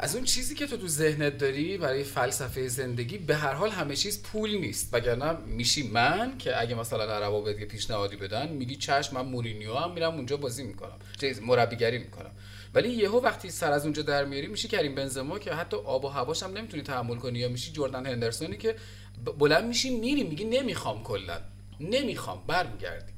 [0.00, 3.96] از اون چیزی که تو تو ذهنت داری برای فلسفه زندگی به هر حال همه
[3.96, 4.94] چیز پول نیست.
[4.94, 9.92] وگرنه میشی من که اگه مثلا عربا بهت پیشنهادی بدن میگی چشم من مورینیو هم
[9.92, 10.98] میرم اونجا بازی می‌کنم.
[11.20, 12.30] چیز مربیگری می‌کنم.
[12.74, 16.08] ولی یهو وقتی سر از اونجا در میاری میشی کریم بنزما که حتی آب و
[16.08, 18.76] هواش هم نمی‌تونی تحمل کنی یا میشی جردن هندرسونی که
[19.38, 21.40] بلند میشی میری میگی نمی‌خوام کلا.
[21.80, 23.12] نمی‌خوام برمیگردی.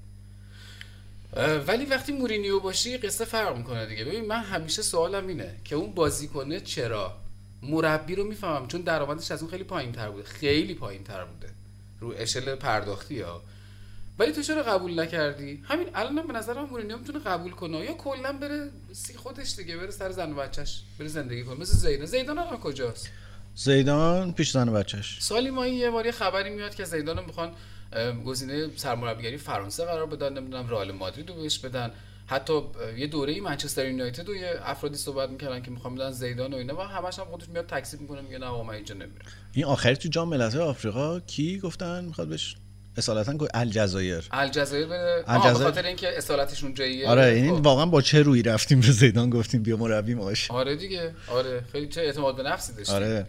[1.67, 4.05] ولی وقتی مورینیو باشی قصه فرق می‌کنه دیگه.
[4.05, 7.17] ببین من همیشه سوالم اینه که اون بازیکنه چرا؟
[7.63, 10.25] مربی رو می‌فهمم چون درآمدش از اون خیلی پایین تر بوده.
[10.25, 11.49] خیلی پایین تر بوده.
[12.01, 13.43] رو اشل پرداختی ها.
[14.19, 17.85] ولی تو چرا قبول نکردی؟ همین الان به نظرم مورینیو می‌تونه قبول کنه.
[17.85, 21.61] یا کلا بره سی خودش دیگه بره سر زن و بچهش بره زندگی کنه.
[21.61, 22.07] مثل زیدان.
[22.07, 23.09] زیدان الان کجاست؟
[23.55, 25.19] زیدان پیش زن و بچهش.
[25.23, 27.53] سالی ماهی یه بار یه خبری میاد که زیدان رو می‌خوان
[28.27, 31.91] گزینه سرمربیگری فرانسه قرار بدن نمی‌دونم رئال مادرید رو بهش بدن.
[32.27, 32.61] حتی
[32.97, 36.57] یه دوره ای منچستر یونایتد و یه افرادی صحبت می‌کردن که می‌خوان بدن زیدان و
[36.57, 39.25] اینا و همش هم خودش میاد تکذیب می‌کنه میگه نه آقا من اینجا نمیرم.
[39.53, 42.57] این آخری تو جام ملت‌های آفریقا کی گفتن؟ می‌خواد بهش
[42.97, 44.29] اصالتا الجزایر.
[44.31, 47.67] الجزایر به الجزایر- خاطر اینکه اصالتشون جاییه آره یعنی خب.
[47.67, 50.51] واقعا با چه روی رفتیم به زیدان گفتیم بیا مربی ماش.
[50.51, 51.15] آره دیگه.
[51.29, 51.65] آره.
[51.73, 53.27] خیلی چه اعتماد به نفسی داشتی آره.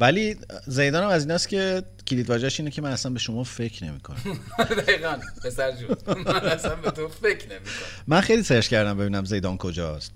[0.00, 3.84] ولی زیدان هم از ایناست که کلید واژه‌ش اینه که من اصلا به شما فکر
[3.84, 4.40] نمی‌کنم.
[4.86, 5.96] دقیقاً پسر جون.
[6.24, 8.04] من اصلا به تو فکر نمی‌کنم.
[8.06, 10.12] من خیلی سرچ کردم ببینم زیدان کجاست.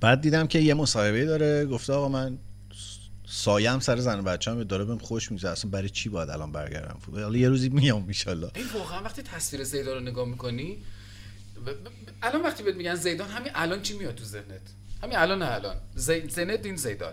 [0.00, 2.38] بعد دیدم که یه مصاحبه داره گفته آقا من
[3.26, 5.50] سایه هم سر زن و بچه هم داره بهم خوش میگذره.
[5.50, 9.22] اصلا برای چی باید الان برگردم فوتبال؟ حالا یه روزی میام ان این واقعا وقتی
[9.22, 10.78] تصویر زیدان رو نگاه می‌کنی
[12.22, 14.60] الان وقتی بهت میگن زیدان همین الان چی میاد تو ذهنت؟
[15.02, 15.76] همین الان نه الان.
[15.94, 16.28] زی...
[16.28, 17.12] زندین زیدان.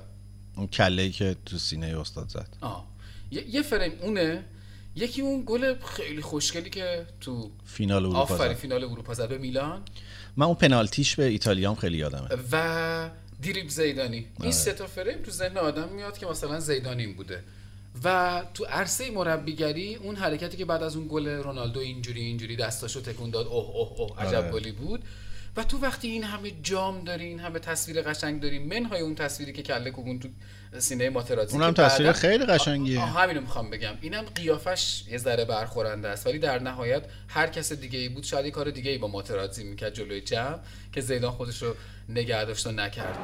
[0.55, 2.47] اون کله ای که تو سینه استاد زد.
[2.61, 2.92] آه.
[3.33, 4.45] یه, فریم اونه.
[4.95, 8.59] یکی اون گل خیلی خوشگلی که تو فینال اروپا آفرین زد.
[8.59, 9.29] فینال اروپا زد.
[9.29, 9.81] به میلان.
[10.37, 12.27] من اون پنالتیش به ایتالیا هم خیلی یادمه.
[12.51, 13.09] و
[13.41, 14.17] دیریب زیدانی.
[14.17, 14.41] آره.
[14.41, 17.43] این سه تا فریم تو ذهن آدم میاد که مثلا زیدانی بوده.
[18.03, 23.01] و تو عرصه مربیگری اون حرکتی که بعد از اون گل رونالدو اینجوری اینجوری دستاشو
[23.01, 24.51] تکون داد اوه اوه اوه عجب آره.
[24.51, 25.03] گلی بود.
[25.57, 29.53] و تو وقتی این همه جام داری این همه تصویر قشنگ داری منهای اون تصویری
[29.53, 30.29] که کله کوبون تو
[30.79, 32.99] سینه ماتراتزی اونم تصویر خیلی قشنگیه.
[32.99, 37.99] همینو می‌خوام بگم اینم قیافش یه ذره برخورنده است ولی در نهایت هر کس دیگه
[37.99, 40.59] ای بود شاید یه کار دیگه ای با ماتراتزی می‌کرد جلوی جمع
[40.93, 41.75] که زیدان خودش رو
[42.09, 43.17] نگه داشت و نکرد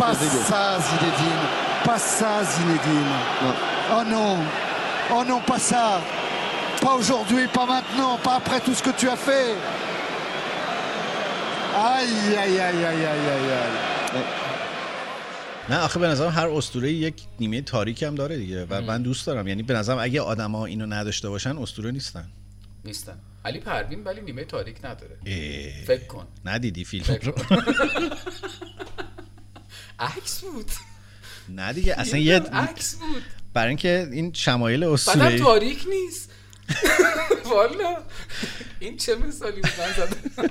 [0.00, 0.48] Trezeguet.
[0.52, 1.44] ça Zinedine,
[1.84, 3.14] pas ça Zinedine.
[3.42, 3.54] Non.
[3.96, 4.32] Oh non,
[5.16, 6.00] oh non, pas ça,
[6.84, 9.50] pas aujourd'hui, pas maintenant, pas après tout ce que tu as fait.
[11.74, 14.20] Aïe, aïe, aïe, aïe.
[15.70, 19.26] نه آخه به نظرم هر اسطوره یک نیمه تاریک هم داره دیگه و من دوست
[19.26, 19.48] دارم.
[19.48, 22.28] یعنی به نظرم اگه آدما اینو نداشته باشن اسطوره نیستن.
[22.84, 23.18] نیستن.
[23.44, 25.16] علی پروین ولی نیمه تاریک نداره.
[25.86, 26.26] فکر کن.
[26.44, 27.32] ندیدی فیلم؟ رو.
[29.98, 30.70] عکس بود.
[31.48, 33.22] نه دیگه اصلا یه عکس بود.
[33.54, 36.30] برای اینکه این شمایل اسطوره تاریک نیست.
[37.50, 37.96] والا
[38.80, 40.50] این چه مثالی بود؟ من زدم.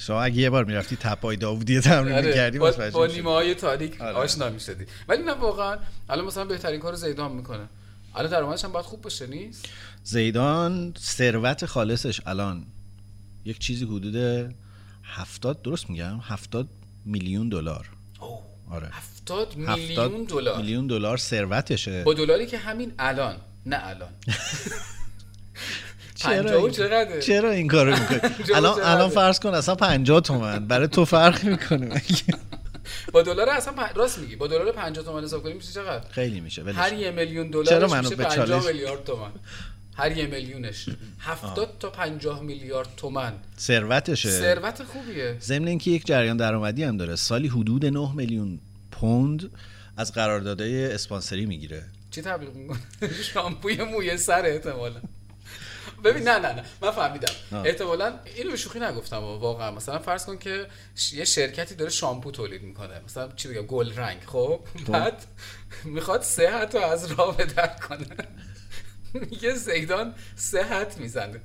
[0.00, 3.06] شما اگه یه بار می‌رفتی تپای داوودی تمرین آره، می‌کردی با, با.
[3.06, 4.12] نیمه های تاریک آره.
[4.12, 4.86] آشنا می‌شدی.
[5.08, 5.78] ولی نه واقعا.
[6.08, 7.68] الان مثلا بهترین کار زیدان می‌کنه.
[8.14, 9.68] الان درآمدش هم باید خوب باشه نیست؟
[10.04, 12.66] زیدان ثروت خالصش الان
[13.44, 14.16] یک چیزی حدود
[15.04, 16.68] هفتاد درست میگم؟ هفتاد
[17.04, 17.86] میلیون دلار.
[18.70, 18.88] آره.
[18.92, 19.78] هفتاد هفتاد
[20.10, 20.56] میلیون دلار.
[20.56, 22.02] میلیون دلار ثروتشه.
[22.02, 23.36] با دلاری که همین الان
[23.66, 24.08] نه الان.
[26.22, 28.20] چرا این- چقدره؟ چرا این کارو می‌کنی؟
[28.56, 30.66] الان؟ الان فرض کن اصلا 50 تومن.
[30.66, 32.02] برای تو فرق می‌کنه
[33.12, 33.98] با دلار اصلا پ...
[33.98, 34.36] راست میگی.
[34.36, 36.92] با دلار 50 تومن حساب کنیم میشه چقدر؟ خیلی میشه هر.
[36.92, 39.30] یه میلیون منو میشه به 50 چالش- میلیارد تومن.
[39.96, 40.88] هر یه میلیونش.
[41.20, 43.32] 70 تا 50 میلیارد تومن.
[43.58, 44.30] ثروتشه.
[44.30, 45.36] ثروت خوبیه.
[45.40, 47.16] ضمن اینکه یک جریان درآمدی هم داره.
[47.16, 48.58] سالی حدود 9 میلیون
[48.92, 49.50] پوند
[49.96, 51.82] از قراردادهای اسپانسری می‌گیره.
[52.10, 52.78] چی تبلیغ می‌کنه
[53.34, 55.00] شامپوی موی سر احتمالا.
[56.04, 56.64] ببین نه نه نه.
[56.82, 57.32] من فهمیدم.
[57.64, 59.70] احتمالا اینو به شوخی نگفتم واقعا.
[59.70, 60.66] مثلا فرض کن که
[61.12, 63.00] یه شرکتی داره شامپو تولید می‌کنه.
[63.04, 64.18] مثلا چی بگم گل رنگ.
[64.26, 65.26] خب؟ بعد
[65.84, 68.06] می‌خواد صحت رو از راه به در کنه.
[69.30, 71.40] میگه زیدان صحت می‌زنه.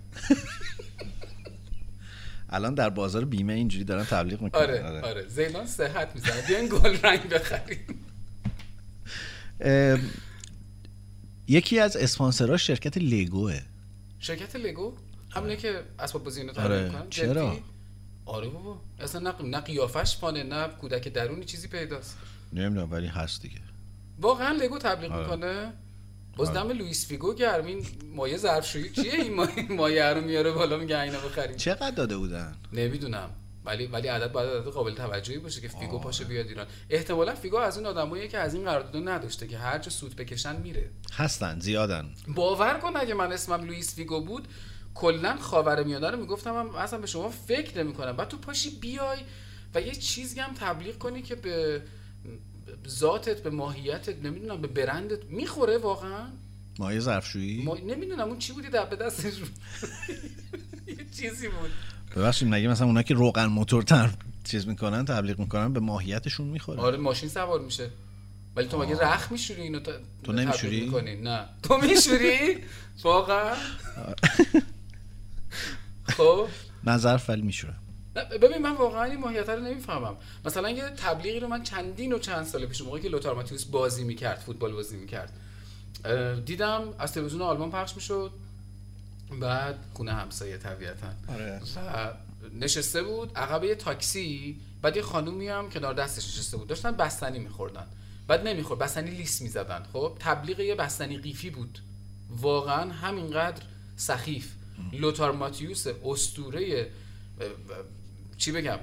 [2.49, 4.61] الان در بازار بیمه اینجوری دارن تبلیغ می‌کنن.
[4.61, 5.27] آره آره.
[5.27, 6.41] زیدان صحت می‌زنه.
[6.47, 8.05] بیاین گل رنگ بخریم.
[9.61, 9.99] اه،
[11.47, 13.61] یکی از اسپانسراش شرکت لگوه.
[14.25, 14.93] شرکت لگو؟
[15.31, 16.67] همونه که اسباب بازی اینو آره.
[16.67, 17.63] تولید می‌کنن چرا؟ جدی؟
[18.25, 18.81] آره بابا.
[18.99, 22.17] اصلا نه نه قیافش فانه نه کودک درونی چیزی پیداست.
[22.53, 23.59] نمی‌دونم ولی هست دیگه.
[24.19, 25.23] واقعا لگو تبلیغ آره.
[25.23, 25.73] می‌کنه؟
[26.37, 27.65] باز دم لوئیس فیگو گرم.
[27.65, 27.85] این
[28.15, 31.57] مایه ظرفشویی چیه؟ این مایه, مایه رو میاره بالا میگه اینا بخریم.
[31.57, 33.29] چقدر داده بودن؟ نمی‌دونم.
[33.65, 36.67] ولی ولی عدد باید عدد قابل توجهی باشه که فیگو پاشه بیاد ایران.
[36.89, 40.55] احتمالا فیگو از اون آدماییه که از این قرارداد نداشته که هر جا سوت بکشن
[40.61, 40.89] میره.
[41.13, 42.09] هستن زیادن.
[42.27, 44.47] باور کن اگه من اسمم لوئیس فیگو بود
[44.95, 48.11] کلا خاور میانه رو می‌گفتم من اصلا به شما فکر نمی‌کنم.
[48.11, 49.19] بعد تو پاشی بیای
[49.75, 51.81] و یه چیزی هم تبلیغ کنی که به
[52.83, 56.27] به ذاتت به ماهیتت نمی‌دونم به برندت می‌خوره واقعا.
[56.79, 57.77] مایه ظرفشویی؟ ما...
[57.77, 59.33] نمی‌دونم اون چی بودی در به دستش؟
[60.87, 61.71] یه چیزی بود.
[62.15, 64.09] ببخشید مگه مثلا اونا که روغن موتور تر
[64.43, 67.89] چیز می‌کنن تبلیغ می‌کنن به ماهیتشون می‌خوره؟ آره ماشین سوار میشه.
[68.55, 69.91] ولی تو مگه رخ میشوری اینو تا...
[70.23, 71.45] تو نمیشوری؟ می‌کنی؟ نه.
[71.63, 72.57] تو میشوری؟
[73.03, 73.55] واقعا؟
[76.17, 76.47] خب؟
[77.27, 77.79] ولی میشورم.
[78.15, 80.15] نه، ببین من واقعا این ماهیت رو نمی‌فهمم.
[80.45, 84.03] مثلا یه تبلیغی رو من چندین و چند سال پیش موقعی که لوتار ماتیوس بازی
[84.03, 85.33] می‌کرد فوتبال بازی می‌کرد
[86.45, 88.31] دیدم از تلویزیون آلمان پخش می‌شد.
[89.31, 91.07] بعد خونه همسایه طبیعتا.
[91.29, 91.61] آره.
[91.75, 92.13] و
[92.59, 94.59] نشسته بود عقب یه تاکسی.
[94.81, 96.67] بعد یه خانومی هم کنار دستش نشسته بود.
[96.67, 97.87] داشتن بستنی میخوردن.
[98.27, 99.83] بعد نمی‌خورد بستنی لیس می‌زدن.
[99.93, 101.79] خب تبلیغ یه بستنی قیفی بود.
[102.29, 103.63] واقعا همینقدر
[103.95, 104.51] سخیف.
[104.93, 105.87] لوتار ماتیوس
[107.41, 107.45] اه،
[108.37, 108.79] چی بگم؟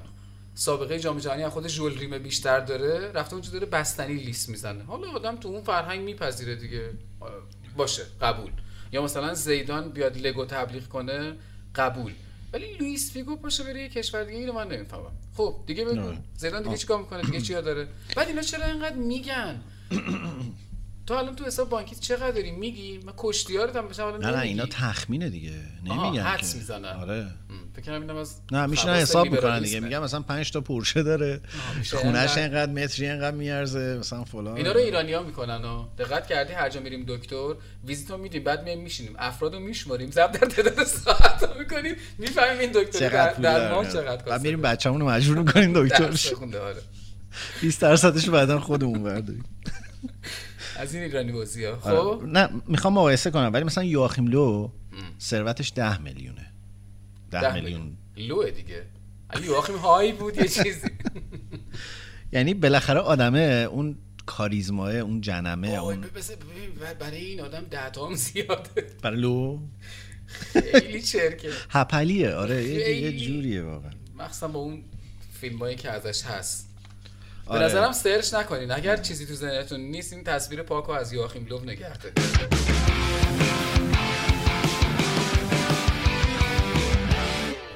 [0.54, 4.84] سابقه جام جهانی خود ژول ریم بیشتر داره رفته اونجا داره بستنی لیس می‌زنه.
[4.84, 6.90] حالا آدم تو اون فرهنگ میپذیره دیگه.
[7.76, 8.50] باشه قبول.
[8.92, 11.32] یا مثلا زیدان بیاد لگو تبلیغ کنه
[11.74, 12.12] قبول.
[12.52, 15.12] ولی لوئیس فیگو پاشه بره یه کشور دیگه اینو من نمی‌فهمم.
[15.36, 16.18] خب دیگه بگو نه.
[16.36, 19.60] زیدان دیگه چیکار می‌کنه؟ دیگه چیا داره؟ بعد اینا چرا اینقدر میگن؟
[21.06, 24.66] تو الان تو حساب بانکی چقدر داری میگی؟ من کشتیارت هم بشم نه نه اینا
[24.66, 25.52] تخمینه دیگه.
[25.84, 26.54] نمیگن حدس.
[26.54, 26.84] می‌زنن.
[26.84, 27.26] آره.
[27.76, 29.80] فکر کنم اینم از نه خواص حساب می‌کنن دیگه.
[29.80, 31.40] میگم مثلا 5 تا پورشه داره.
[31.92, 32.72] خونش اینقدر.
[32.72, 34.56] متری اینقدر میارزه مثلا فلان.
[34.56, 35.92] اینا رو ایرانیا می‌کنن ها.
[35.98, 39.14] دقت کردی؟ هر جا میریم دکتر ویزیتو میدیم بعد میایم میشینیم.
[39.18, 40.10] افرادو میشماریم.
[40.10, 41.94] ضرب در تعداد ساعت می‌کنیم.
[42.18, 43.92] می‌فهمیم این دکتر چقدر در, داره.
[43.92, 46.34] چقدر بعد میریم بچه‌مون رو مجبور می‌کنیم دکتر درس شه.
[46.34, 46.82] خونده آره.
[47.60, 49.44] 20 درصدش بعدا خودمون برداریم.
[50.82, 51.72] از این ایرانی بازی ها.
[51.82, 51.98] آره.
[51.98, 54.70] خب؟ نه می‌خوام مقایسه کنم ولی مثلا یواخیم لو
[55.20, 56.46] ثروتش 10 میلیونه.
[57.30, 57.96] 10 ده میلیون.
[58.16, 58.82] لوه دیگه.
[59.30, 60.88] علی واخیم های بود یه چیزی.
[62.32, 66.04] یعنی بالاخره آدمه اون کاریزماه اون جنمه اون
[67.00, 69.58] برای این آدم ده تا هم زیاده برای لو.
[70.26, 71.50] خیلی چرکه.
[71.70, 73.12] هپلیه آره یه-.
[73.26, 73.90] جوریه واقعا.
[74.18, 74.82] مخصوصا با اون
[75.40, 76.68] فیلم هایی که ازش هست.
[77.46, 77.64] به آره.
[77.64, 81.62] نظرم سرچ نکنین اگر چیزی تو ذهنتون نیست این تصویر پاک رو از یواخیم لوف
[81.62, 81.86] نگه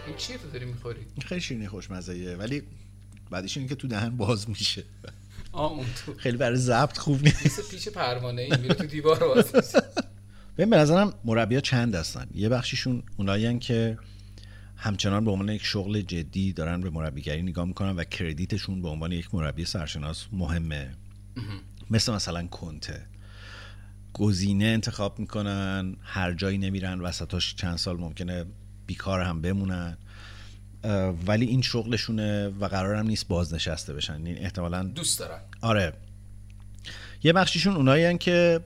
[0.07, 2.63] این چیه تو داری می‌خوری؟ این خیلی شیرینی خوشمزه ولی
[3.31, 4.85] بعدش اینه که تو دهن باز میشه
[5.53, 9.55] آه اون تو خیلی برای ضبط خوب نیست پیچ پروانه ای میره تو دیوار باز
[9.55, 9.83] میشه.
[10.57, 13.99] به نظرم مربیا چند هستن یه بخشیشون اونایی که
[14.77, 19.13] همچنان به عنوان یک شغل جدی دارن به مربیگری نگاه می‌کنن و کردیتشون به عنوان
[19.13, 20.95] یک مربی سرشناس مهمه.
[21.91, 23.07] مثل مثلا کنته.
[24.13, 28.45] گزینه انتخاب می‌کنن هر جایی نمیرن وسطاش چند سال ممکنه
[28.87, 29.97] بیکار هم بمونن.
[31.27, 34.27] ولی این شغلشونه و قرارم نیست بازنشسته بشن.
[34.27, 35.41] این احتمالا دوست دارن.
[35.61, 35.93] آره.
[37.23, 38.61] یه بخشیشون اونایی که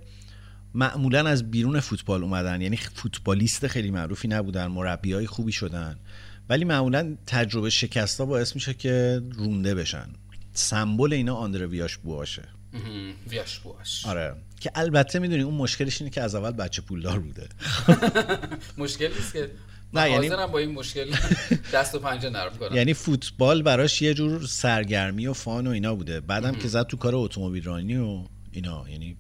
[0.75, 2.61] معمولا از بیرون فوتبال اومدن.
[2.61, 5.97] یعنی فوتبالیست خیلی معروفی نبودن مربی های خوبی شدن.
[6.49, 10.07] ولی معمولا تجربه شکستا باعث میشه که رونده بشن.
[10.53, 12.43] سمبل اینا آندره ویاش بواشه.
[13.31, 14.35] ویاش بواش آره.
[14.61, 17.49] که البته می‌دونی اون مشکلش اینه که از اول بچه پولدار بوده.
[18.79, 19.51] مشکل نیست که
[19.93, 21.15] نه، نه یعنی- با این مشکل
[21.75, 22.77] دست و پنجه نرم کنم.
[22.77, 26.21] یعنی فوتبال براش یه جور سرگرمی و فان و اینا بوده.
[26.21, 28.85] بعدم که زد تو کار اتومبیل رانی و اینا.
[28.89, 29.17] یعنی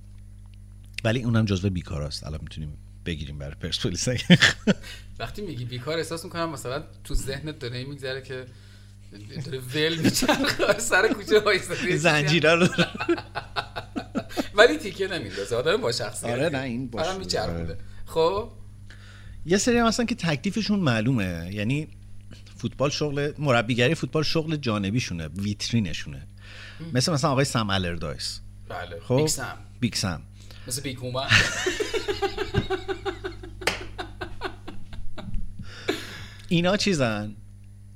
[1.04, 4.08] ولی اونم جزو بیکاراست الان می‌تونیم بگیریم برای پرسپولیس.
[5.18, 8.46] وقتی میگی بیکار احساس می‌کنم مثلا تو ذهنت داره میگذره که
[9.44, 12.68] داره ول میچرخه سر کوچه وایساده زنجیره رو.
[14.54, 15.56] ولی تیکه نمیندازه.
[15.56, 16.30] آدم با شخصیت.
[16.30, 17.08] آره، نه، این باشه.
[17.08, 18.50] فقط میچرخونده خب؟
[19.46, 21.50] یه سری هم هستن که تکلیفشون معلومه.
[21.52, 21.88] یعنی
[22.56, 26.26] فوتبال شغل مربیگری فوتبال شغل جانبیشونه ویترینشونه.
[26.92, 28.40] مثل مثلا آقای سم الردایس.
[28.68, 29.00] بله.
[29.00, 29.28] خب؟
[29.80, 30.22] بیگ سم.
[30.70, 31.26] مثل بیکوما
[36.48, 37.36] اینا چیزن؟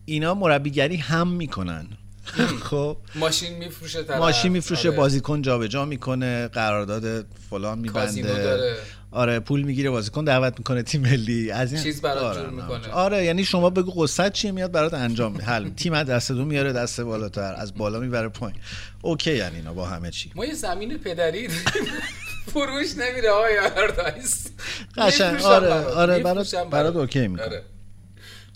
[0.05, 1.87] اینا مربیگری هم می‌کنن.
[2.71, 4.19] خب؟ ماشین میفروشه طرف.
[4.19, 4.97] ماشین میفروشه آره.
[4.97, 8.77] بازیکن جابجا می‌کنه قرارداد فلان میبنده.
[9.11, 11.51] آره پول می‌گیره بازیکن دعوت می‌کنه تیم ملی.
[11.51, 12.63] از این چیز برات آره، جور نه.
[12.63, 12.89] می‌کنه.
[12.93, 15.69] آره یعنی شما بگو قصت چیه میاد برات انجام حل.
[15.71, 17.55] تیم از دست دو میاره دست بالاتر.
[17.55, 18.59] از بالا می‌بره پایین.
[19.03, 20.33] OK یعنی اینا با همه چی.
[20.35, 21.49] ما یه زمین پدری.
[22.53, 24.51] فروش نمیره آقای اردایس
[24.97, 25.43] قشنگ.
[25.43, 25.73] آره.
[25.73, 26.97] آره برات برات.
[26.97, 27.63] OK می‌کنه آره.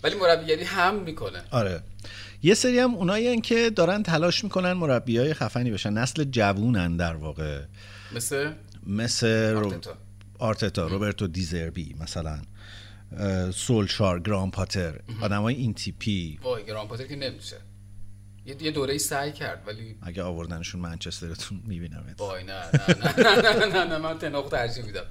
[0.03, 1.43] ولی مربیگری هم می‌کنه.
[1.51, 1.83] آره.
[2.43, 5.93] یه سری هم اونایی که دارن تلاش می‌کنن مربی های خفنی بشن.
[5.93, 7.61] نسل جوونن در واقع.
[8.15, 8.51] مثل؟
[8.87, 9.67] مثل رو...
[9.67, 9.97] آرتتا.
[10.39, 12.39] آرتتا روبرتو دیزربی مثلا.
[13.53, 14.99] سولشار گراهام پاتر.
[15.21, 16.39] آدم های این تیپی.
[16.43, 17.57] وای گران پاتر که نمیشه.
[18.49, 22.15] یه یه دوره سعی کرد ولی اگه آوردنشون منچسترتون می‌بینم.
[22.17, 25.05] وای نه نه نه نه نه من تناقو ترجیح میدم.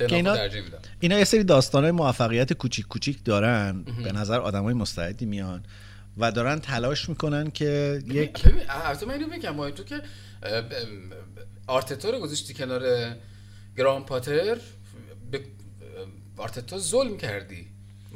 [0.00, 0.78] اینا ترجیح میدم.
[1.00, 3.82] اینا یه سری داستان موفقیت کوچیک کوچیک دارن.
[3.82, 5.64] به نظر آدم های مستعدی میان
[6.18, 10.00] و دارن تلاش می‌کنن که یک البته من اینو بگم تو که
[11.66, 13.14] آرتتا رو گذاشتی کنار
[13.76, 14.58] گران پاتر
[15.30, 15.40] به
[16.36, 17.66] آرتتا ظلم کردی.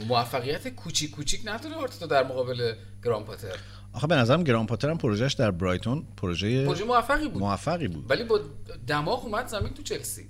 [0.08, 3.56] موفقیت کوچیک کوچیک نداره آرتتا در مقابل گران پاتر.
[3.92, 7.42] آخه به نظرم گران پاتر هم پروژهش در برایتون پروژه پروژه موفقی بود.
[7.42, 8.10] موفقی بود.
[8.10, 8.40] ولی با
[8.86, 10.28] دماغ اومد زمین تو چلسی.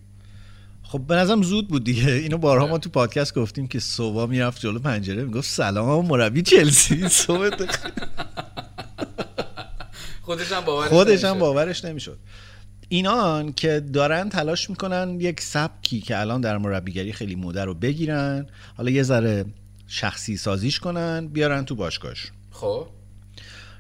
[0.83, 2.12] خب به نظرم زود بود دیگه.
[2.12, 7.09] اینو بارها ما تو پادکست گفتیم که صبح می‌رفت جلو پنجره می‌گفت سلام مربی چلسی.
[7.27, 7.50] صبح
[10.23, 11.38] خودش هم باورش خودش هم.
[11.38, 12.19] باورش نمی‌شد.
[12.88, 18.46] اینان که دارن تلاش می‌کنن یک سبکی که الان در مربیگری خیلی موده رو بگیرن
[18.77, 19.44] حالا یه ذره
[19.87, 22.33] شخصی سازیش کنن بیارن تو باشگاهش.
[22.50, 22.87] خب.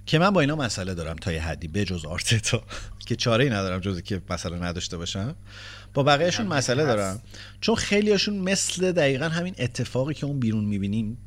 [0.08, 2.62] که من با اینا مسئله دارم تا یه حدی بجز آرتتا
[3.06, 5.34] که چاره ای ندارم جز که مسئله نداشته باشم.
[5.94, 6.84] با بقیهشون مسئله.
[6.84, 7.22] دارم.
[7.60, 11.18] چون خیلیاشون مثل دقیقا همین اتفاقی که اون بیرون می‌بینیم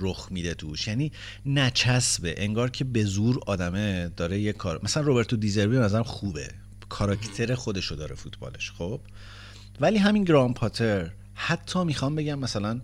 [0.00, 0.88] رخ میده توش.
[0.88, 1.12] یعنی
[1.46, 2.34] نچسبه.
[2.36, 4.80] انگار که به زور آدمه داره یه کار.
[4.82, 6.48] مثلا روبرتو دیزربی به نظرم خوبه.
[6.88, 9.00] کاراکتر خودشو داره فوتبالش خب؟
[9.80, 12.80] ولی همین گرام پاتر حتی می‌خوام بگم مثلا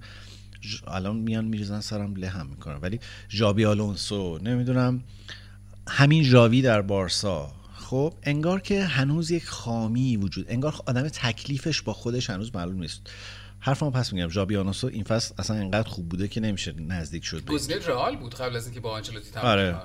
[0.86, 2.76] الان میان میریزن سرم له هم می‌کنن.
[2.76, 3.00] ولی
[3.30, 5.04] ژابی آلونسو نمی‌دونم.
[5.88, 7.52] همین ژاوی در بارسا.
[7.74, 10.46] خب انگار که هنوز یک خامی وجود.
[10.48, 13.00] انگار آدم تکلیفش با خودش هنوز معلوم نیست.
[13.60, 14.28] حرفمو پس میگم.
[14.28, 17.46] ژابی آلونسو این فصل اصلا انقدر خوب بوده که نمیشه نزدیک شد.
[17.46, 19.76] گزینه رئال بود قبل از اینکه با آنچلوتی تمام آره.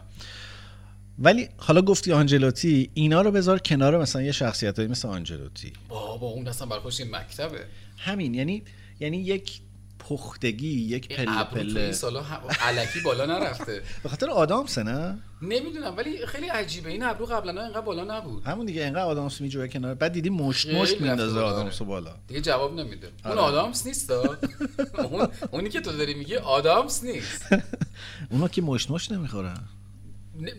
[1.19, 5.73] ولی حالا گفتی آنجلوتی اینا رو بذار کنار مثلا یه شخصیت مثل آنجلوتی.
[5.89, 6.67] بابا اون اصلا
[6.99, 7.65] یه مکتبه.
[7.97, 8.33] همین.
[8.33, 8.63] یعنی
[8.99, 9.61] یعنی یک
[9.99, 11.81] پختگی یک پله پله.
[11.81, 12.23] این سالا
[12.61, 13.81] علکی بالا نرفته.
[14.03, 16.89] به خاطر آدامسه نه؟ نمی‌دونم ولی خیلی عجیبه.
[16.89, 18.43] این ابرو قبلا اینقدر بالا نبود.
[18.43, 19.93] همون دیگه انقدر آدامس میجوه کنار.
[19.95, 21.85] بعد دیدی مشت مشت میندازه آره.
[21.85, 22.15] بالا.
[22.27, 23.07] دیگه جواب نمیده.
[23.25, 23.41] اون آره.
[23.41, 27.45] آدامس نیست اون اونی که تو داری میگی آدامس نیست.
[28.31, 29.59] اونا که مشت مشت نمی‌خورن.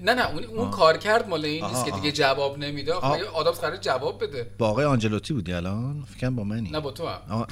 [0.03, 1.91] نه نه اون اون کار کرد مال این نیست که.
[1.91, 2.93] دیگه جواب نمیده.
[2.93, 4.51] آخه آدامس قرار جواب بده.
[4.59, 6.71] با آقای آنجلوتی بودی الان؟ فکرم با منی.
[6.71, 7.47] نه با تو هم.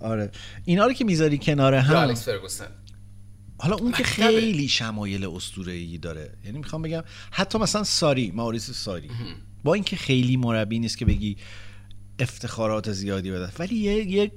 [0.00, 0.30] آره.
[0.64, 2.66] اینا رو که می‌ذاری کنار هم الکس فرگوسن.
[3.58, 4.04] حالا اون که.
[4.04, 6.38] خیلی شمایل اسطوره‌ای داره.
[6.44, 9.10] یعنی می‌خوام بگم حتی مثلا ساری ماوریس ساری.
[9.64, 11.36] با اینکه خیلی مربی نیست که بگی
[12.18, 13.52] افتخارات زیادی بده.
[13.58, 14.32] ولی یه یه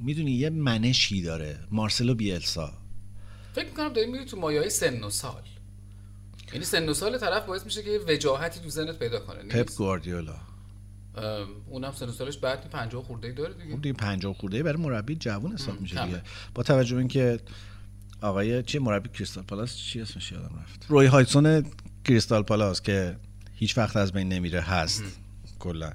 [0.00, 1.58] می‌دونی یه منشی داره.
[1.70, 2.72] مارسلو بیلسا.
[3.52, 5.42] فکر می‌کنم داری میری تو مایه سن و سال.
[6.52, 9.42] یعنی سن و سال طرف باعث میشه که وجاهتی تو ذهنت پیدا کنه.
[9.42, 10.36] پپ گواردیولا.
[11.68, 13.70] اونم سن سالش بعد 50 خورده ای داره دیگه.
[13.70, 16.04] اون دیگه 50 خورده برای مربی جوون حساب میشه.
[16.06, 16.22] دیگه.
[16.54, 17.40] با توجه به اینکه
[18.22, 21.64] آقای چی مربی کریستال پالاس چی اسمش یادم رفت؟ روی هایتسون
[22.04, 23.16] کریستال پالاس که
[23.54, 25.02] هیچ وقت از بین نمیره هست.
[25.58, 25.92] کلا.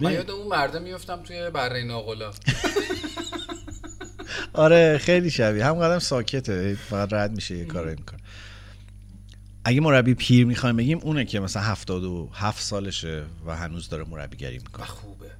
[0.00, 2.30] من یاد اون مرده میفتم توی بره ناقلا.
[4.52, 5.64] آره خیلی شبیه.
[5.64, 6.74] هم قدم ساکته.
[6.74, 8.18] فقط رد میشه یه کارایی می‌کنه
[9.68, 14.86] اگه مربی پیر می‌خوایم بگیم اونه که مثلا 77 سالشه و هنوز داره مربیگری می‌کنه.
[14.86, 15.30] خوبه.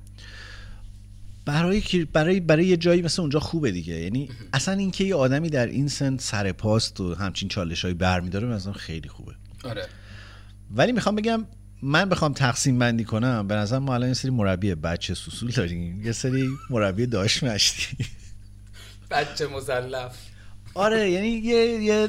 [1.45, 3.95] برای برای برای یه جایی مثل اونجا خوبه دیگه.
[3.95, 8.73] یعنی اصلا اینکه یه آدمی در این سن سر پاست و همچین چالشایی برمیداره مثلا
[8.73, 9.33] خیلی خوبه.
[9.65, 9.87] آره.
[10.71, 11.45] ولی می‌خوام بگم
[11.83, 16.03] من بخوام تقسیم بندی کنم به نظر ما الان یه سری مربی بچه سوسول داریم.
[16.07, 17.97] یه سری مربی داش مشتی
[19.11, 20.17] بچه مزلف.
[20.75, 22.09] آره یعنی یه یه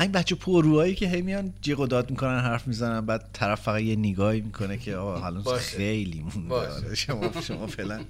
[0.00, 3.80] این بچه پروهایی که هی میان جیغ و داد می‌کنن حرف می‌زنن بعد طرف فقط
[3.80, 5.42] یه نگاهی می‌کنه که آقا حالا.
[5.42, 6.54] خیلی مونده.
[6.54, 8.04] آره شما شما فعلا.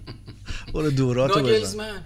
[0.75, 2.03] برو دوراتو بزن.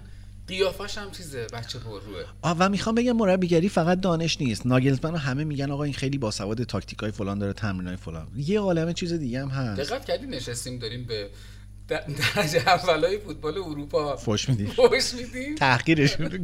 [0.47, 2.23] قیافش هم چیزه بچه پر روه.
[2.41, 4.65] آه و می‌خوام بگم مربیگری فقط دانش نیست.
[4.65, 8.27] ناگلزمن رو همه میگن آقا این خیلی باسواد تاکتیک های فلان داره تمرین های فلان.
[8.37, 9.91] یه عالمه چیز دیگه هم هست.
[9.91, 11.29] دقت کردی نشستیم داریم به
[11.87, 12.03] در-
[12.35, 14.15] درجه اولای فوتبال اروپا.
[14.15, 14.65] فوش میدی.
[14.65, 15.55] فوش میدیم.
[15.55, 16.43] تحقیرش می‌کنی.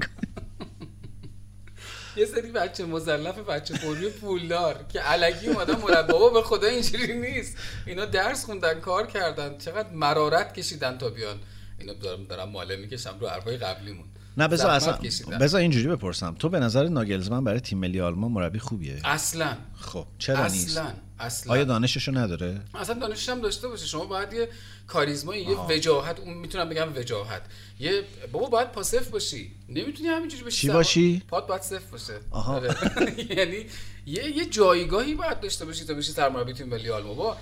[2.18, 7.14] یه سری بچه مزلف بچه پروی پولدار که علکی اومدن مربی بابا به خدا اینجوری
[7.20, 7.58] نیست.
[7.86, 9.58] اینا درس خوندن کار کردن.
[9.58, 11.40] چقدر مرارت کشیدن تا بیان.
[11.80, 14.06] اینا دارم دارم ماله می‌کشم رو حرفای قبلیمون.
[14.38, 14.98] نه بذار اصلا.
[15.40, 16.36] بذار اینجوری بپرسم.
[16.40, 19.58] تو به نظر ناگلزمن برای تیم ملی آلمان مربی خوبیه؟ اصلا.
[19.80, 20.94] خب چرا نیست؟ اصلا.
[21.20, 23.86] اصلا آیا دانششو نداره؟ اصلا دانشش هم داشته باشه.
[23.86, 24.50] شما باید یه
[24.88, 27.42] کاریزما یه وجاهت اون می‌تونم بگم وجاهت.
[27.80, 29.52] یه بابا باید پاسف باشی.
[29.70, 32.14] نمی‌تونی همینجوری باشی چی باشی؟ پات باید صفر باشه.
[32.32, 32.54] آها.
[32.56, 32.76] آره.
[33.38, 33.66] یعنی
[34.06, 37.16] یه یه جایگاهی باید داشته باشی تا بشی سرمربی تیم ملی آلمان.
[37.16, 37.38] بابا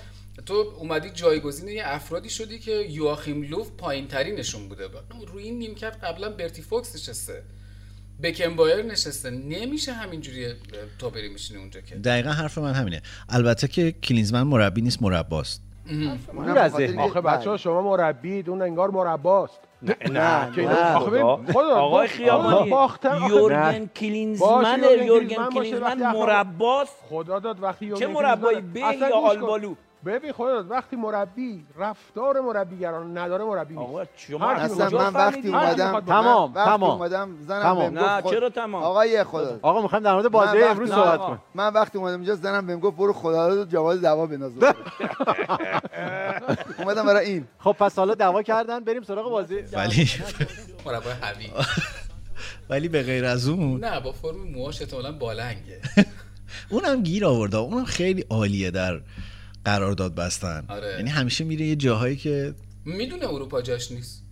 [0.46, 4.84] تو اومدی جایگزین یه افرادی شدی که یواخیم لوف پایین ترینشون بوده
[5.28, 7.44] روی این نیمکت قبلا برتی فوکس نشسته.
[8.24, 9.30] بکنبایر نشسته.
[9.30, 10.48] نمیشه همینجوری
[11.00, 11.96] تا بری میشینی اونجا که.
[11.96, 13.02] دقیقا حرف من همینه.
[13.30, 15.62] البته که کلینزمن مربی نیست مرباست.
[16.34, 17.00] دور از ذهن.
[17.00, 19.60] آخه بچه ها شما مربید اون انگار مرباست.
[19.82, 21.76] نه نه آخه ببین، خدا.
[21.76, 22.72] آقای با- خیابانی
[23.30, 23.86] یورگن.
[23.86, 26.96] کلینزمن یورگن کلینزمن مرباست.
[27.10, 29.16] خدا داد وقتی چه یورگن مربایی به یا.
[29.16, 29.76] آلبالو؟
[30.06, 33.90] ببین خدا داد وقتی مربی رفتار مربیگران نداره مربی نیست.
[33.90, 36.84] آقا شما اصلا من وقتی اومدم تمام تمام.
[36.92, 37.94] اومدم زنم تمام.
[37.94, 39.60] بهم نه خود- چرا تمام؟ آقای خدا.
[39.62, 41.26] آقا می‌خوایم در مورد بازی من امروز صحبت آقا.
[41.28, 41.40] کنیم.
[41.56, 44.52] من وقتی اومدم اینجا زنم بهم گفت برو خدا رو جواز دعوا بنداز.
[46.80, 47.48] اومدم برای این.
[47.60, 49.56] خب پس حالا دعوا کردن بریم سراغ بازی.
[49.74, 50.10] ولی
[50.86, 51.50] مربی حوی.
[52.70, 55.82] ولی به غیر از اون نه با فرم موهاش احتمالاً بالنگه.
[56.70, 59.02] اونم گیر آورده اونم خیلی عالیه در
[59.66, 60.66] قرارداد بستن.
[60.68, 60.96] آره.
[60.98, 62.56] یعنی همیشه میره یه جاهایی که
[62.86, 64.24] می‌دونه اروپا جاش نیست.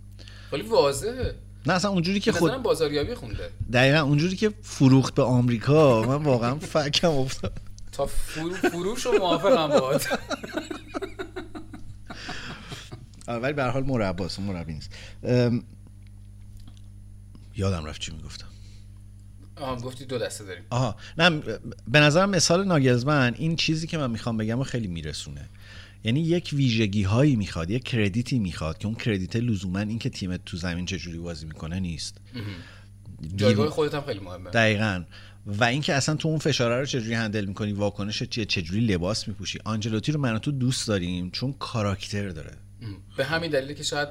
[0.52, 1.34] ولی واضحه.
[1.66, 3.50] نه اصلا اونجوری که خود بازاریابی خونده.
[3.72, 7.52] دقیقا اونجوری که فروخت به آمریکا من واقعا فکم افتاد.
[7.92, 9.70] تا فرو فروش و موافقم
[13.26, 14.90] آره، ولی به هر حال مرباست اون مربی نیست.
[17.56, 18.51] یادم رفت چی می‌گفتم.
[19.56, 20.62] آها گفتی دو دسته داریم.
[20.70, 20.96] آها.
[21.18, 21.30] نه
[21.88, 25.48] به نظرم مثال ناگلزمن این چیزی که من می‌خوام بگم و خیلی میرسونه.
[26.04, 30.40] یعنی یک ویژگی هایی می‌خواد یک کردیتی می‌خواد که اون کردیت لزوما این که تیمت
[30.44, 32.18] تو زمین چجوری بازی می‌کنه نیست.
[33.36, 34.50] جایگاه خودت هم خیلی مهمه.
[34.50, 35.04] دقیقا.
[35.46, 39.58] و اینکه اصلا تو اون فشاره رو چجوری هندل می‌کنی واکنش چیه چجوری لباس میپوشی.
[39.64, 42.56] آنجلوتی رو من تو دوست داریم چون کاراکتر داره.
[43.16, 44.08] به همین دلیلی که شاید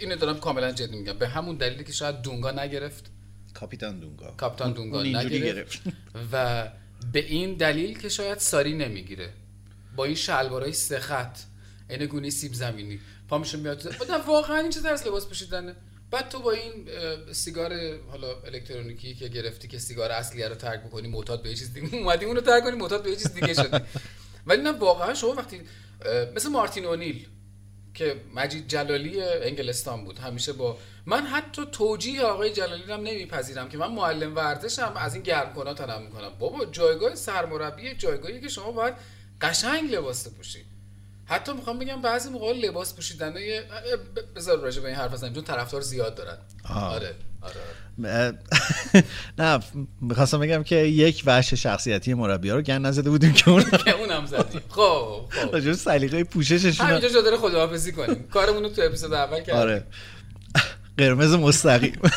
[0.00, 1.18] اینو دارم کاملا جدی میگم.
[1.18, 3.10] به همون دلیلی که شاید دونگا نگرفت.
[3.54, 4.30] کاپیتان دونگا.
[4.36, 5.64] کاپیتان دونگا اون اینجوری
[6.32, 6.68] و
[7.12, 9.32] به این دلیل که شاید ساری نمی‌گیره.
[9.96, 11.38] با این شلوارای سه خط
[11.90, 13.00] عین گونه سیب زمینی.
[13.28, 13.86] پا میشه میاد.
[14.00, 15.76] آدم واقعا این چه طرز لباس پوشیدنه؟
[16.10, 16.88] بعد تو با این
[17.32, 17.72] سیگار
[18.10, 21.96] حالا الکترونیکی که گرفتی که سیگار اصلی رو ترک بکنی معتاد به چیز دیگه.
[21.98, 23.78] اومدی اونو ترک کنی معتاد به چیز دیگه شدی.
[24.46, 25.60] ولی نه واقعا شما وقتی
[26.36, 27.26] مثل مارتین اونیل
[27.94, 30.18] که مجید جلالی انگلستان بود.
[30.18, 35.22] همیشه با من حتی توجیه آقای جلالی هم نمیپذیرم که من معلم ورزشم از این
[35.22, 36.30] گرم کنا تنم می‌کنم.
[36.38, 38.94] بابا جایگاه سرمربی جایگاهی که شما باید
[39.40, 40.64] قشنگ لباس بپوشی
[41.26, 43.34] حتی می‌خوام بگم بعضی موقع لباس پوشیدن
[44.36, 46.38] بذار راجع به این حرف بزنیم چون طرفدار زیاد دارن.
[46.64, 46.94] آه.
[46.94, 47.54] آره آره,
[48.04, 48.38] آره.
[49.38, 49.60] نه
[50.00, 54.26] می‌خواستم بگم که یک وحش شخصیتی مربی رو گن نزده بودیم که اون که اونم
[54.26, 54.60] زدیم.
[54.68, 55.52] خب خب.
[55.52, 58.28] راجع سلیقه پوشششون همینجا جا داره خداحافظی کنیم.
[58.28, 59.54] کارمون رو تو اپیزود اول کردیم.
[59.54, 59.86] آره.
[60.98, 62.00] قرمز مستقیم.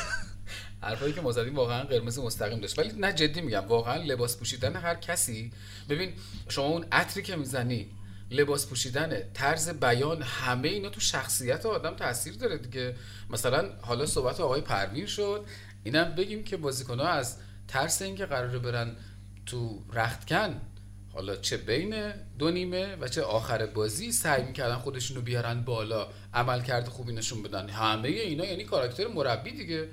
[0.82, 2.80] حرفایی که ما زدیم واقعا قرمز مستقیم داشت.
[2.80, 5.51] ولی نه جدی میگم واقعا لباس پوشیدن هر کسی
[5.89, 6.14] ببین
[6.49, 7.88] شما اون عطری که می‌زنی
[8.32, 12.95] لباس پوشیدن طرز بیان همه اینا تو شخصیت آدم تاثیر داره دیگه.
[13.30, 15.45] مثلا حالا صحبت آقای پروین شد
[15.84, 18.95] اینم بگیم که بازیکن‌ها از ترس اینکه قراره برن
[19.45, 20.61] تو رختکن
[21.13, 26.61] حالا چه بین دو نیمه و چه آخر بازی سعی می‌کردن خودشونو بیارن بالا عمل
[26.61, 27.69] کرده خوبی نشون بدن.
[27.69, 29.89] همه اینا یعنی کاراکتر مربی دیگه.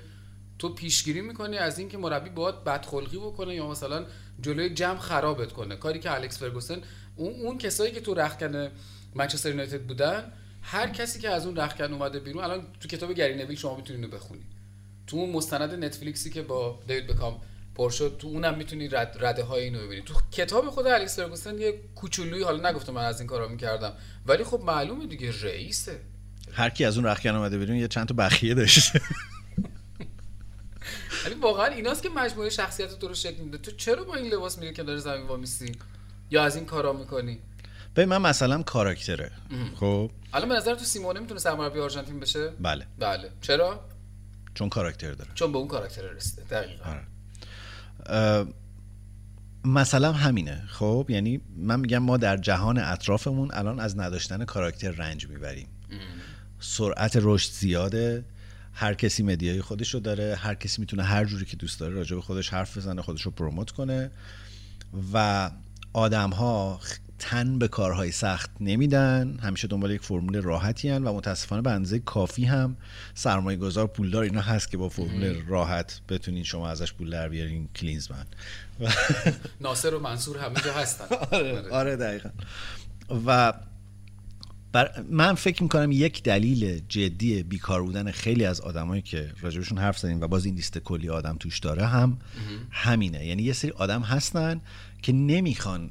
[0.59, 4.05] تو پیشگیری می‌کنی از اینکه مربی باید بدخلقی بکنه یا مثلا
[4.41, 5.75] جلوی جمع خرابت کنه.
[5.75, 6.81] کاری که الکس فرگوسن
[7.15, 8.71] اون اون کسایی که تو رختکن
[9.15, 13.35] منچستر یونایتد بودن هر کسی که از اون رختکن اومده بیرون الان تو کتاب گری
[13.35, 14.43] نویل شما می‌تونید اینو بخونی
[15.07, 17.41] تو اون مستند نتفلیکسی که با دیوید بکام
[17.75, 21.57] پر شد تو اونم می‌تونی رد رده های اینو ببینی تو کتاب خود الکس فرگوسن
[21.57, 23.93] یه کوچولویی حالا نگفتم من از این کارا می‌کردم
[24.25, 25.99] ولی خب معلومه دیگه رئیسه.
[26.53, 29.01] هر کی از اون رختکن اومده بیرون یه چند تا بخیه داشته.
[31.25, 33.57] ولی واقعا ایناست که مجموعه شخصیت تو رو شکل میده.
[33.57, 35.71] تو چرا با این لباس میری که داره زمین وامیستی
[36.29, 37.39] یا از این کارا می‌کنی؟
[37.93, 39.31] به من مثلا کاراکتره.
[39.75, 42.85] خب؟ الان به نظر تو سیمونه می‌تونه سرمربی آرژانتین بشه؟ بله.
[42.99, 43.29] بله.
[43.41, 43.79] چرا؟
[44.53, 45.31] چون کاراکتر داره.
[45.35, 46.43] چون به اون کاراکتر رسیده.
[46.43, 46.85] دقیقا.
[46.89, 48.47] آره.
[49.65, 50.63] مثلا همینه.
[50.67, 55.67] خب؟ یعنی من میگم ما در جهان اطرافمون الان از نداشتن کاراکتر رنج می‌بریم.
[56.59, 58.25] سرعت رشد زیاده.
[58.73, 60.35] هر کسی مدیای خودش رو داره.
[60.35, 63.31] هر کسی می‌تونه هر جوری که دوست داره راجع به خودش حرف بزنه خودش رو
[63.31, 64.11] پروموت کنه.
[65.13, 65.51] و
[65.95, 66.79] آدم ها
[67.19, 71.99] تن به کارهای سخت نمیدن همیشه دنبال یک فرمول راحتی هن و متاسفانه به اندازه
[71.99, 72.77] کافی هم
[73.13, 77.69] سرمایه گذار پولدار اینا هست که با فرمول راحت بتونین شما ازش پول در بیارین
[77.75, 78.25] کلینزمن.
[79.61, 81.05] ناصر و منصور همه جا هستن.
[81.31, 81.95] آره, آره.
[81.95, 82.29] دقیقا.
[83.25, 83.53] و
[84.71, 89.97] بر من فکر می‌کنم یک دلیل جدی بیکار بودن خیلی از آدمایی که راجبشون حرف
[89.97, 92.17] زدیم و باز این لیست کلی آدم توش داره هم
[92.71, 93.25] همینه.
[93.25, 94.61] یعنی یه سری آدم هستن
[95.05, 95.89] که نمی‌خوان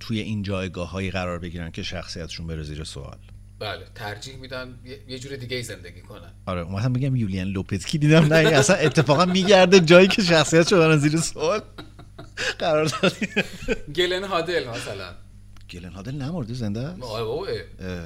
[0.00, 3.18] توی این جایگاه هایی قرار بگیرن که شخصیتشون بره زیر سوال.
[3.58, 4.78] بله ترجیح میدن
[5.08, 6.32] یه- جور دیگه زندگی کنن.
[6.46, 11.16] آره اومدم بگم یولیان لوپتکی دیدم نه اصلا اتفاقا میگرده جایی که شخصیت شدن زیر
[11.16, 11.60] سوال.
[12.58, 13.26] قرار دادی
[13.94, 15.14] گلن هادل مثلا.
[15.70, 17.46] گلن هادل نمرده زنده است؟ آره بابا.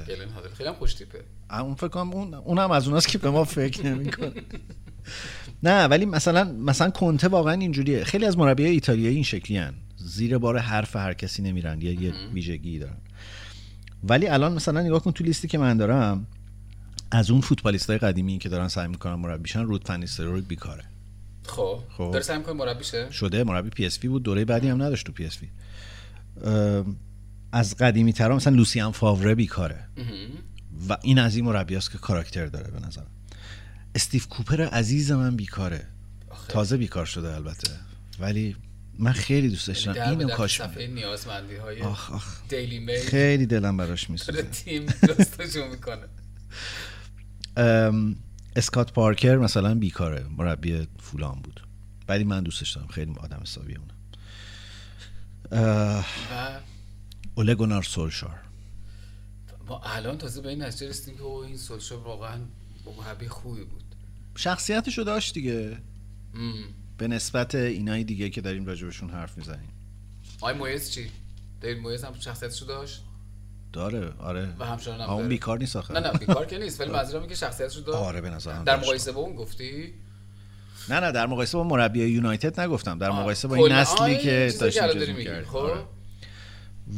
[0.07, 1.19] گلن هادل خیلی هم خوش تیپه
[1.51, 4.31] اون فکر کنم اون اونم از اوناست که به ما فکر نمی‌کنه.
[5.63, 8.03] نه ولی مثلا مثلا کنته واقعا اینجوریه.
[8.03, 9.73] خیلی از مربیای ایتالیایی این شکلی هن.
[10.05, 12.97] زیر بار حرف هر کسی نمیرن یه یه ویژگی دارن.
[14.03, 16.27] ولی الان مثلا نگاه کن تو لیستی که من دارم
[17.11, 20.83] از اون فوتبالیستای قدیمی که دارن سعی می‌کنن مربیشن رود فنیستروی بیکاره.
[21.47, 21.79] خب.
[21.97, 22.09] خب.
[22.11, 25.11] داره سعی می‌کنه مربی شه؟ شده مربی پی اس بود دوره بعدی هم نداشت تو
[25.11, 25.37] پی اس
[27.51, 29.87] از قدیمی ترا مثلا لوسیان فاوره بیکاره.
[30.89, 33.07] و این از این مربی که کاراکتر داره به نظرم.
[33.95, 35.87] استیو کوپر عزیز من بیکاره.
[36.47, 37.71] تازه بیکار شده البته.
[38.19, 38.55] ولی
[39.01, 40.95] من خیلی در به اینو کاش صفحه می‌دید.
[40.95, 42.41] نیازمندی های آخ آخ.
[42.49, 44.41] دیلی میل خیلی دلم براش میسوزه.
[44.41, 46.07] تیم جستجو می‌کنه.
[48.55, 51.67] اسکات پارکر مثلا بیکاره مربی فولان بود.
[52.07, 53.97] ولی من دوستش دارم خیلی آدم حسابیه اونم.
[55.51, 56.03] و؟
[57.35, 58.39] اوله گونار سولشار.
[59.67, 62.39] ما الان تازه به این نتیجه رسیدیم که این سولشار واقعا
[62.97, 63.83] مربی خوبی بود.
[64.35, 65.77] شخصیتشو داشت دیگه.
[67.01, 69.69] به نسبت اینای دیگه که داریم راجبشون حرف می‌زنیم
[70.41, 71.11] آی مویز چی
[71.61, 73.01] دیوید مویز هم شخصیتشو داشت
[73.73, 75.27] داره آره و همچنان هم اون.
[75.27, 78.29] بیکار نیست آخه نه نه بیکار که نیست ولی منظورم که شخصیتشو داشت آره به
[78.29, 78.75] نظرم در.
[78.75, 79.93] مقایسه با اون گفتی
[80.89, 85.15] نه نه در مقایسه با مربی یونایتد نگفتم در مقایسه با این نسلی که داشتیم.
[85.15, 85.49] می‌کردیم.
[85.49, 85.83] خب آره.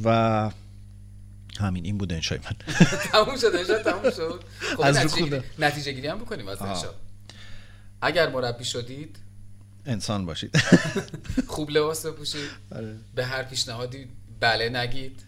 [0.03, 0.51] و
[1.59, 2.75] همین این بوده انشای من
[3.11, 6.73] تموم شد انشاء تموم شد خب از رو نتیجه گیری- هم بکنیم از آها.
[6.75, 6.91] انشاء
[8.01, 9.22] اگر مربی شدید
[9.85, 10.57] انسان باشید.
[11.47, 12.49] خوب لباس بپوشید.
[12.71, 12.95] آره.
[13.15, 14.07] به هر پیشنهادی
[14.39, 15.21] بله نگید.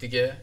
[0.00, 0.36] دیگه؟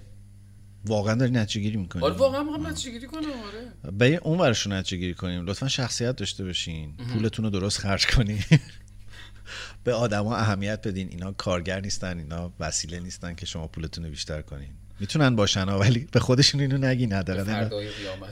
[0.85, 2.03] واقعا داری نتیجه گیری می‌کنی.
[2.03, 3.91] آره واقعا می‌خوام نتیجه گیری کنم آره.
[3.91, 5.45] به اون ورشون نتیجه گیری کنیم.
[5.45, 6.97] لطفا شخصیت داشته باشین.
[7.13, 8.43] پولتون رو درست خرج کنین.
[9.83, 11.09] به آدما اهمیت بدین.
[11.09, 14.69] اینا کارگر نیستن اینا وسیله نیستن که شما پولتون رو بیشتر کنین.
[14.99, 17.09] می‌تونن باشن ها، ولی به خودشون اینو نگین.
[17.09, 17.69] به حداقل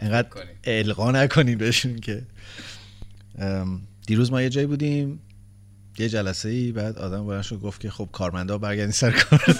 [0.01, 0.27] اینقدر-.
[0.63, 2.23] القا نکنین بهشون که.
[3.37, 5.19] ام، دیروز ما یه جایی بودیم
[5.97, 9.39] یه جلسه ای بعد آدم بلند شد گفت که خب کارمندا برگردین سر کار.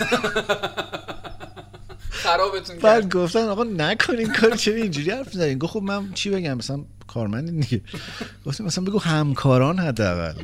[2.23, 2.81] خرابتون کرد.
[2.81, 6.85] بعد گفتن آقا نکنین کار چرا اینجوری حرف می‌زنین؟ گفت خب من چی بگم؟ مثلا
[7.07, 7.81] کارمند دیگه.
[8.45, 10.33] گفتیم مثلا بگو همکاران حداقل.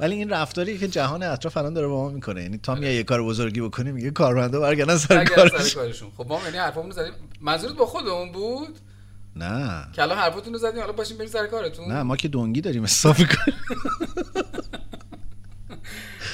[0.00, 2.42] ولی این رفتاری که جهان اطراف الان داره با ما می‌کنه.
[2.42, 6.10] یعنی تا میای یه کار بزرگی بکنی میگه کارمندا برگردن سر کارشون.
[6.16, 7.12] خب ما یعنی حرفمون رو زدیم.
[7.40, 8.78] منظورت با خودمون بود؟
[9.36, 9.86] نه.
[9.92, 11.92] که الان حرفتون رو زدیم حالا باشیم بریم سر کارتون.
[11.92, 13.58] نه ما که دونگی داریم حساب می‌کنیم.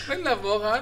[0.09, 0.81] ولی نه واقعا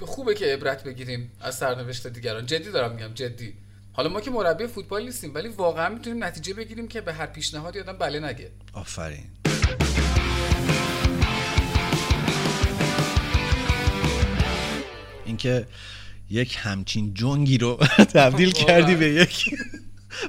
[0.00, 2.46] خوبه که عبرت بگیریم از سرنوشت دیگران.
[2.46, 3.54] جدی دارم میگم جدی.
[3.92, 7.80] حالا ما که مربی فوتبال نیستیم ولی واقعا می‌تونیم نتیجه بگیریم که به هر پیشنهادی
[7.80, 8.50] آدم بله نگه.
[8.72, 9.24] آفرین.
[15.24, 15.66] اینکه
[16.30, 17.76] یک همچین جنگی رو
[18.14, 18.50] تبدیل.
[18.52, 19.44] کردی به یک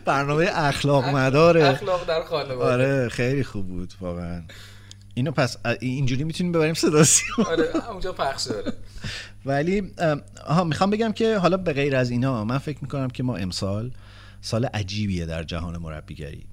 [0.05, 2.71] برنامه اخلاق مداره اخلاق در خانواده.
[2.73, 4.43] آره خیلی خوب بود واقعا.
[5.13, 7.47] اینو پس اینجوری می‌تونیم ببریم صدا سیما.
[7.49, 8.73] آره اونجا پخش داره
[9.45, 9.91] ولی
[10.47, 13.91] آها می‌خوام بگم که حالا به غیر از اینا من فکر می‌کنم که ما امسال
[14.41, 16.45] سال عجیبیه در جهان مربیگری.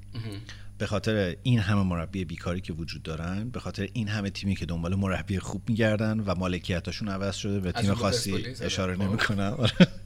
[0.78, 4.66] به خاطر این همه مربی بیکاری که وجود دارن به خاطر این همه تیمی که
[4.66, 8.54] دنبال مربی خوب میگردن و مالکیتاشون عوض شده به تیم خاصی آره.
[8.60, 9.02] اشاره خب.
[9.02, 9.56] نمی‌کنم.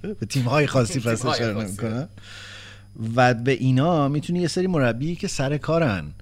[0.02, 1.64] به تیم های خاصی پس اشاره.
[1.64, 2.08] نمی‌کنم.
[3.16, 6.12] و به اینا می‌تونی یه سری مربی که سر کارن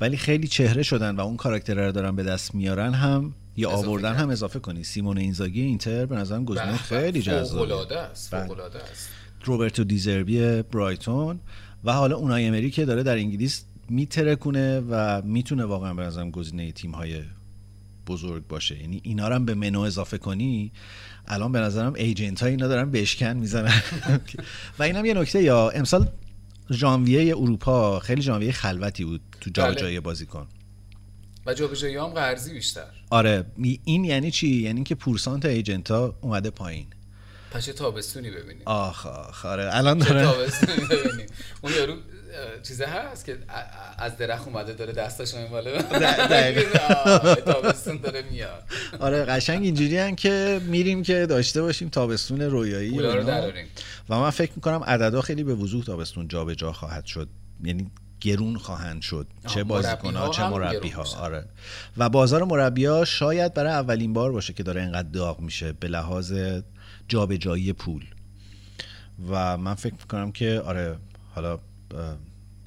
[0.00, 4.12] ولی خیلی چهره شدن و اون کاراکتر رو دارن به دست میارن هم یا آوردن
[4.12, 4.20] کرد.
[4.20, 4.84] هم اضافه کنی.
[4.84, 7.96] سیمون اینزاگی اینتر به نظرم گزینه بله، خیلی جذابه بله.
[7.96, 8.34] است.
[9.44, 11.40] روبرتو دیزربی برایتون
[11.84, 16.72] و حالا اونای امری که داره در انگلیس میترکونه و می‌تونه واقعا به نظرم گزینه
[16.72, 17.22] تیم های
[18.06, 18.80] بزرگ باشه.
[18.80, 20.72] یعنی اینا رو هم به منو اضافه کنی
[21.26, 23.82] الان به نظرم ایجنت ها اینا دارن بشکن می‌زنن.
[24.78, 26.08] و اینم یه نکته یا امسال
[26.72, 30.46] ژانویه اروپا خیلی ژانویه خلوتی بود تو جابجایی بازیکن.
[31.46, 32.86] و جابجایی هم قرضی بیشتر.
[33.10, 33.46] آره
[33.84, 36.86] این یعنی چی؟ یعنی که پورسانت ایجنت ها اومده پایین.
[37.50, 38.62] پس چه تابستونی ببینیم.
[38.64, 40.22] آخ آخ آره الان داره.
[40.22, 41.26] تابستونی ببینیم.
[41.62, 41.96] اون یارو
[42.34, 43.38] اه، چیزه هست که
[43.98, 45.82] از درخت اومده داره دستاشو میماله
[47.46, 48.62] تابستون داره میاد.
[49.00, 53.22] آره قشنگ اینجوری هن که میریم که داشته باشیم تابستون رویایی و رو
[54.08, 57.28] من فکر می‌کنم عددا خیلی به وضوح تابستون جابجا خواهد شد.
[57.64, 59.26] یعنی گرون خواهند شد.
[59.46, 61.04] چه بازیکن ها مربی‌ها چه هم مربی ها.
[61.20, 61.44] آره.
[61.96, 65.88] و بازار مربی ها شاید برای اولین بار باشه که داره اینقدر داغ میشه به
[65.88, 66.34] لحاظ
[67.08, 68.04] جابجایی پول.
[69.30, 70.96] و من فکر می‌کنم که آره
[71.34, 71.58] حالا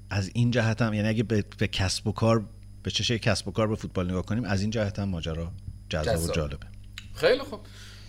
[0.10, 2.46] از این جهت هم یعنی اگه به, به کسب و کار
[2.84, 5.52] به چشه کسب و کار به فوتبال نگاه کنیم از این جهت هم ماجرا
[5.90, 6.32] جذاب و.
[6.32, 6.68] جالبه.
[7.16, 7.60] خیلی خوب.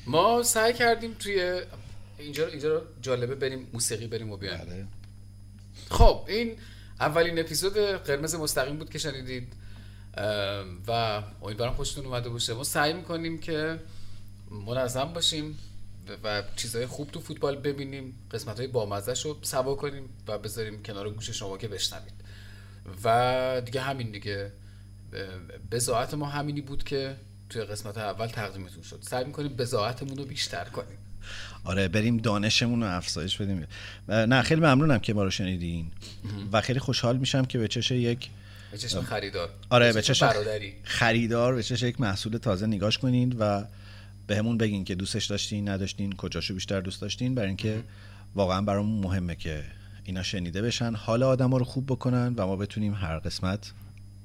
[0.07, 1.63] ما سعی کردیم توی
[2.19, 4.59] اینجا اینجا رو جالبه بریم موسیقی بریم و بیایم.
[4.59, 4.87] بله.
[5.91, 6.57] خب این
[7.01, 9.53] اولین اپیزود قرمز مستقیم بود که شنیدید.
[10.87, 12.55] و امیدوارم خوشتون اومده باشه.
[12.55, 13.79] ما سعی می‌کنیم که
[14.67, 15.59] منظم باشیم.
[16.25, 21.11] و- چیزهای خوب تو فوتبال ببینیم قسمت های بامزش رو سوا کنیم و بذاریم کنار
[21.11, 22.13] گوش شما که بشنوید.
[23.05, 24.53] و دیگه همین دیگه.
[25.73, 27.17] بزاعت ما همینی بود که
[27.51, 28.99] توی قسمت اول تقدیمتون شد.
[29.03, 30.99] سعی می‌کنیم بزاعتمون رو بیشتر کنیم.
[31.65, 33.67] آره بریم دانشمون رو افزایش بدیم.
[34.09, 35.91] نه خیلی ممنونم که ما رو شنیدین.
[36.53, 38.29] و خیلی خوشحال میشم که به چش یک
[38.71, 39.51] به چشم خریدار.
[39.71, 40.75] آره به چش برادری.
[40.83, 43.65] خریدار به چش یک محصول تازه نگاش کنین و
[44.29, 47.83] به همون بگین که دوستش داشتین نداشتین کجاشو بیشتر دوست داشتین برای اینکه
[48.35, 49.65] واقعا برامون مهمه که
[50.05, 50.95] اینا شنیده بشن.
[50.95, 53.73] حال آدم رو خوب بکنن و ما بتونیم هر قسمت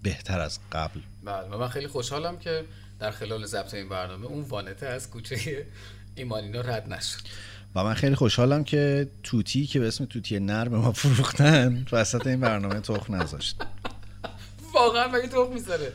[0.04, 1.00] بهتر از قبل.
[1.24, 2.66] بله و من خیلی خوشحالم که
[3.00, 5.66] در خلال ضبط این برنامه اون وانته از کوچه
[6.16, 7.20] ایمانینا رد نشد.
[7.76, 12.28] و من خیلی خوشحالم که توتی که به اسم توتی نر به ما فروختن وسط
[12.28, 13.62] این برنامه تخم نذاشت.
[14.74, 15.94] واقعا مگه تخم می‌ذاره.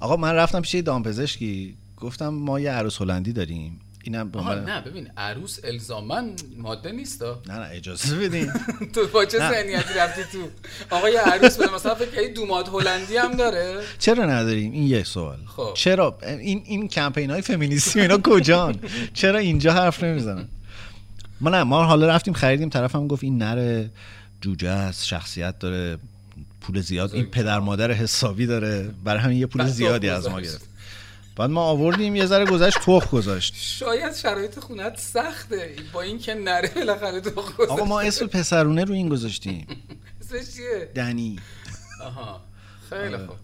[0.00, 1.76] آقا من رفتم پیش یه دامپزشکی.
[2.00, 3.80] گفتم ما یه عروس هلندی داریم.
[4.04, 4.30] اینم
[4.66, 7.22] نه ببین عروس الزامن ماده نیست.
[7.22, 8.52] نه نه اجازه بدین.
[8.94, 9.38] تو با چه.
[9.38, 10.48] ذهنیتی رفتی تو؟
[10.90, 15.04] آقا یه عروس بده مثلا فکر کردی دوماد هلندی هم داره؟ چرا نداریم؟ این یه
[15.04, 15.38] سوال.
[15.46, 15.70] خب.
[15.74, 18.78] چرا؟ این این کمپین های فمینیستی اینا کجان؟
[19.14, 20.48] چرا اینجا حرف نمی‌زنن؟
[21.40, 23.90] ما نه ما حالا رفتیم خریدیم طرفم گفت این نره
[24.40, 25.98] جوجه است شخصیت داره
[26.60, 28.90] پول زیاد این پدر مادر حسابی داره.
[29.04, 30.40] برای همین یه پول زیادی از ما.
[30.40, 30.69] گرفت.
[31.40, 33.54] بعد ما آوردیم یه ذره گذشت تخ گذاشت.
[33.56, 35.76] شاید شرایط خونت سخته.
[35.92, 39.66] با این که نره بالاخره تو خود آقا ما اسم پسرونه رو این گذاشتیم.
[40.20, 41.38] اسمش چیه؟ دنی.
[42.04, 42.40] آها.
[42.90, 43.26] خیلی آره.
[43.26, 43.36] خوب.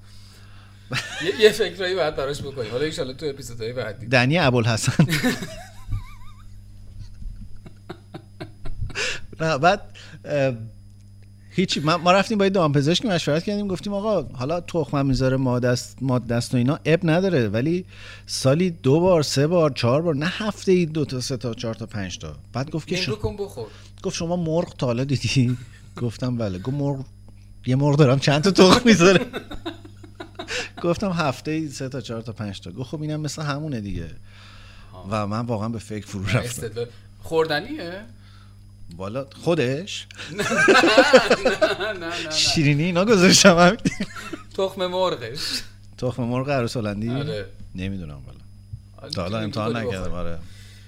[1.24, 2.70] یه, یه فکرایی باید براش بکنیم.
[2.70, 4.06] حالا ان تو اپیزودهای بعدی.
[4.06, 5.06] دنی ابوالحسن.
[9.40, 9.80] نه بعد
[11.56, 15.36] اه، هیچی ما ما رفتیم با یه دامپزشک مشورت کردیم گفتیم آقا حالا تخمم می‌ذاره
[15.36, 15.68] ماده
[16.34, 17.84] است و اینا اب نداره ولی
[18.26, 21.74] سالی دو بار سه بار چهار بار نه هفته ای دو تا سه تا چهار
[21.74, 22.36] تا پنج تا.
[22.52, 23.66] بعد گفت که شما بخور.
[24.02, 25.56] گفت شما مرغ تا حالا دیدی؟
[26.02, 26.58] گفتم بله.
[26.58, 27.04] گفت مرغ
[27.66, 29.26] یه مرغ دارم چند تا تخم می‌ذاره؟
[30.82, 32.70] گفتم هفته ای سه تا چهار تا پنج تا.
[32.70, 34.10] گفت خب اینم مثل همونه دیگه.
[35.10, 36.68] و من واقعا به فکر فرو رفتم.
[37.22, 38.02] خوردنیه؟
[38.96, 40.06] والا خودش؟
[40.36, 42.30] نه نه نه نه.
[42.30, 43.78] شیرینی اینا گذاشتم همین.
[44.56, 45.62] تخم مرغش.
[45.98, 47.46] تخم مرغ عروس هلندی؟ آره.
[47.74, 49.10] نمی‌دونم والا.
[49.10, 50.12] تا حالا امتحان نکردم.
[50.12, 50.38] آره.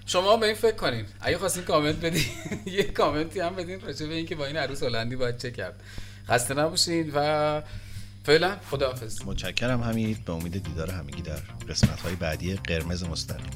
[0.07, 1.05] شما به این فکر کنین.
[1.21, 2.25] اگه خواستین کامنت بدین
[2.79, 5.81] یه کامنتی هم بدین راجع به اینکه با این عروس هلندی باید چه کرد.
[6.29, 7.63] خسته نباشین و
[8.25, 9.23] فعلا خداحافظ.
[9.25, 10.25] متشکرم حمید.
[10.25, 11.39] به امید دیدار همگی در
[11.69, 13.51] قسمت های بعدی قرمز مستقیم.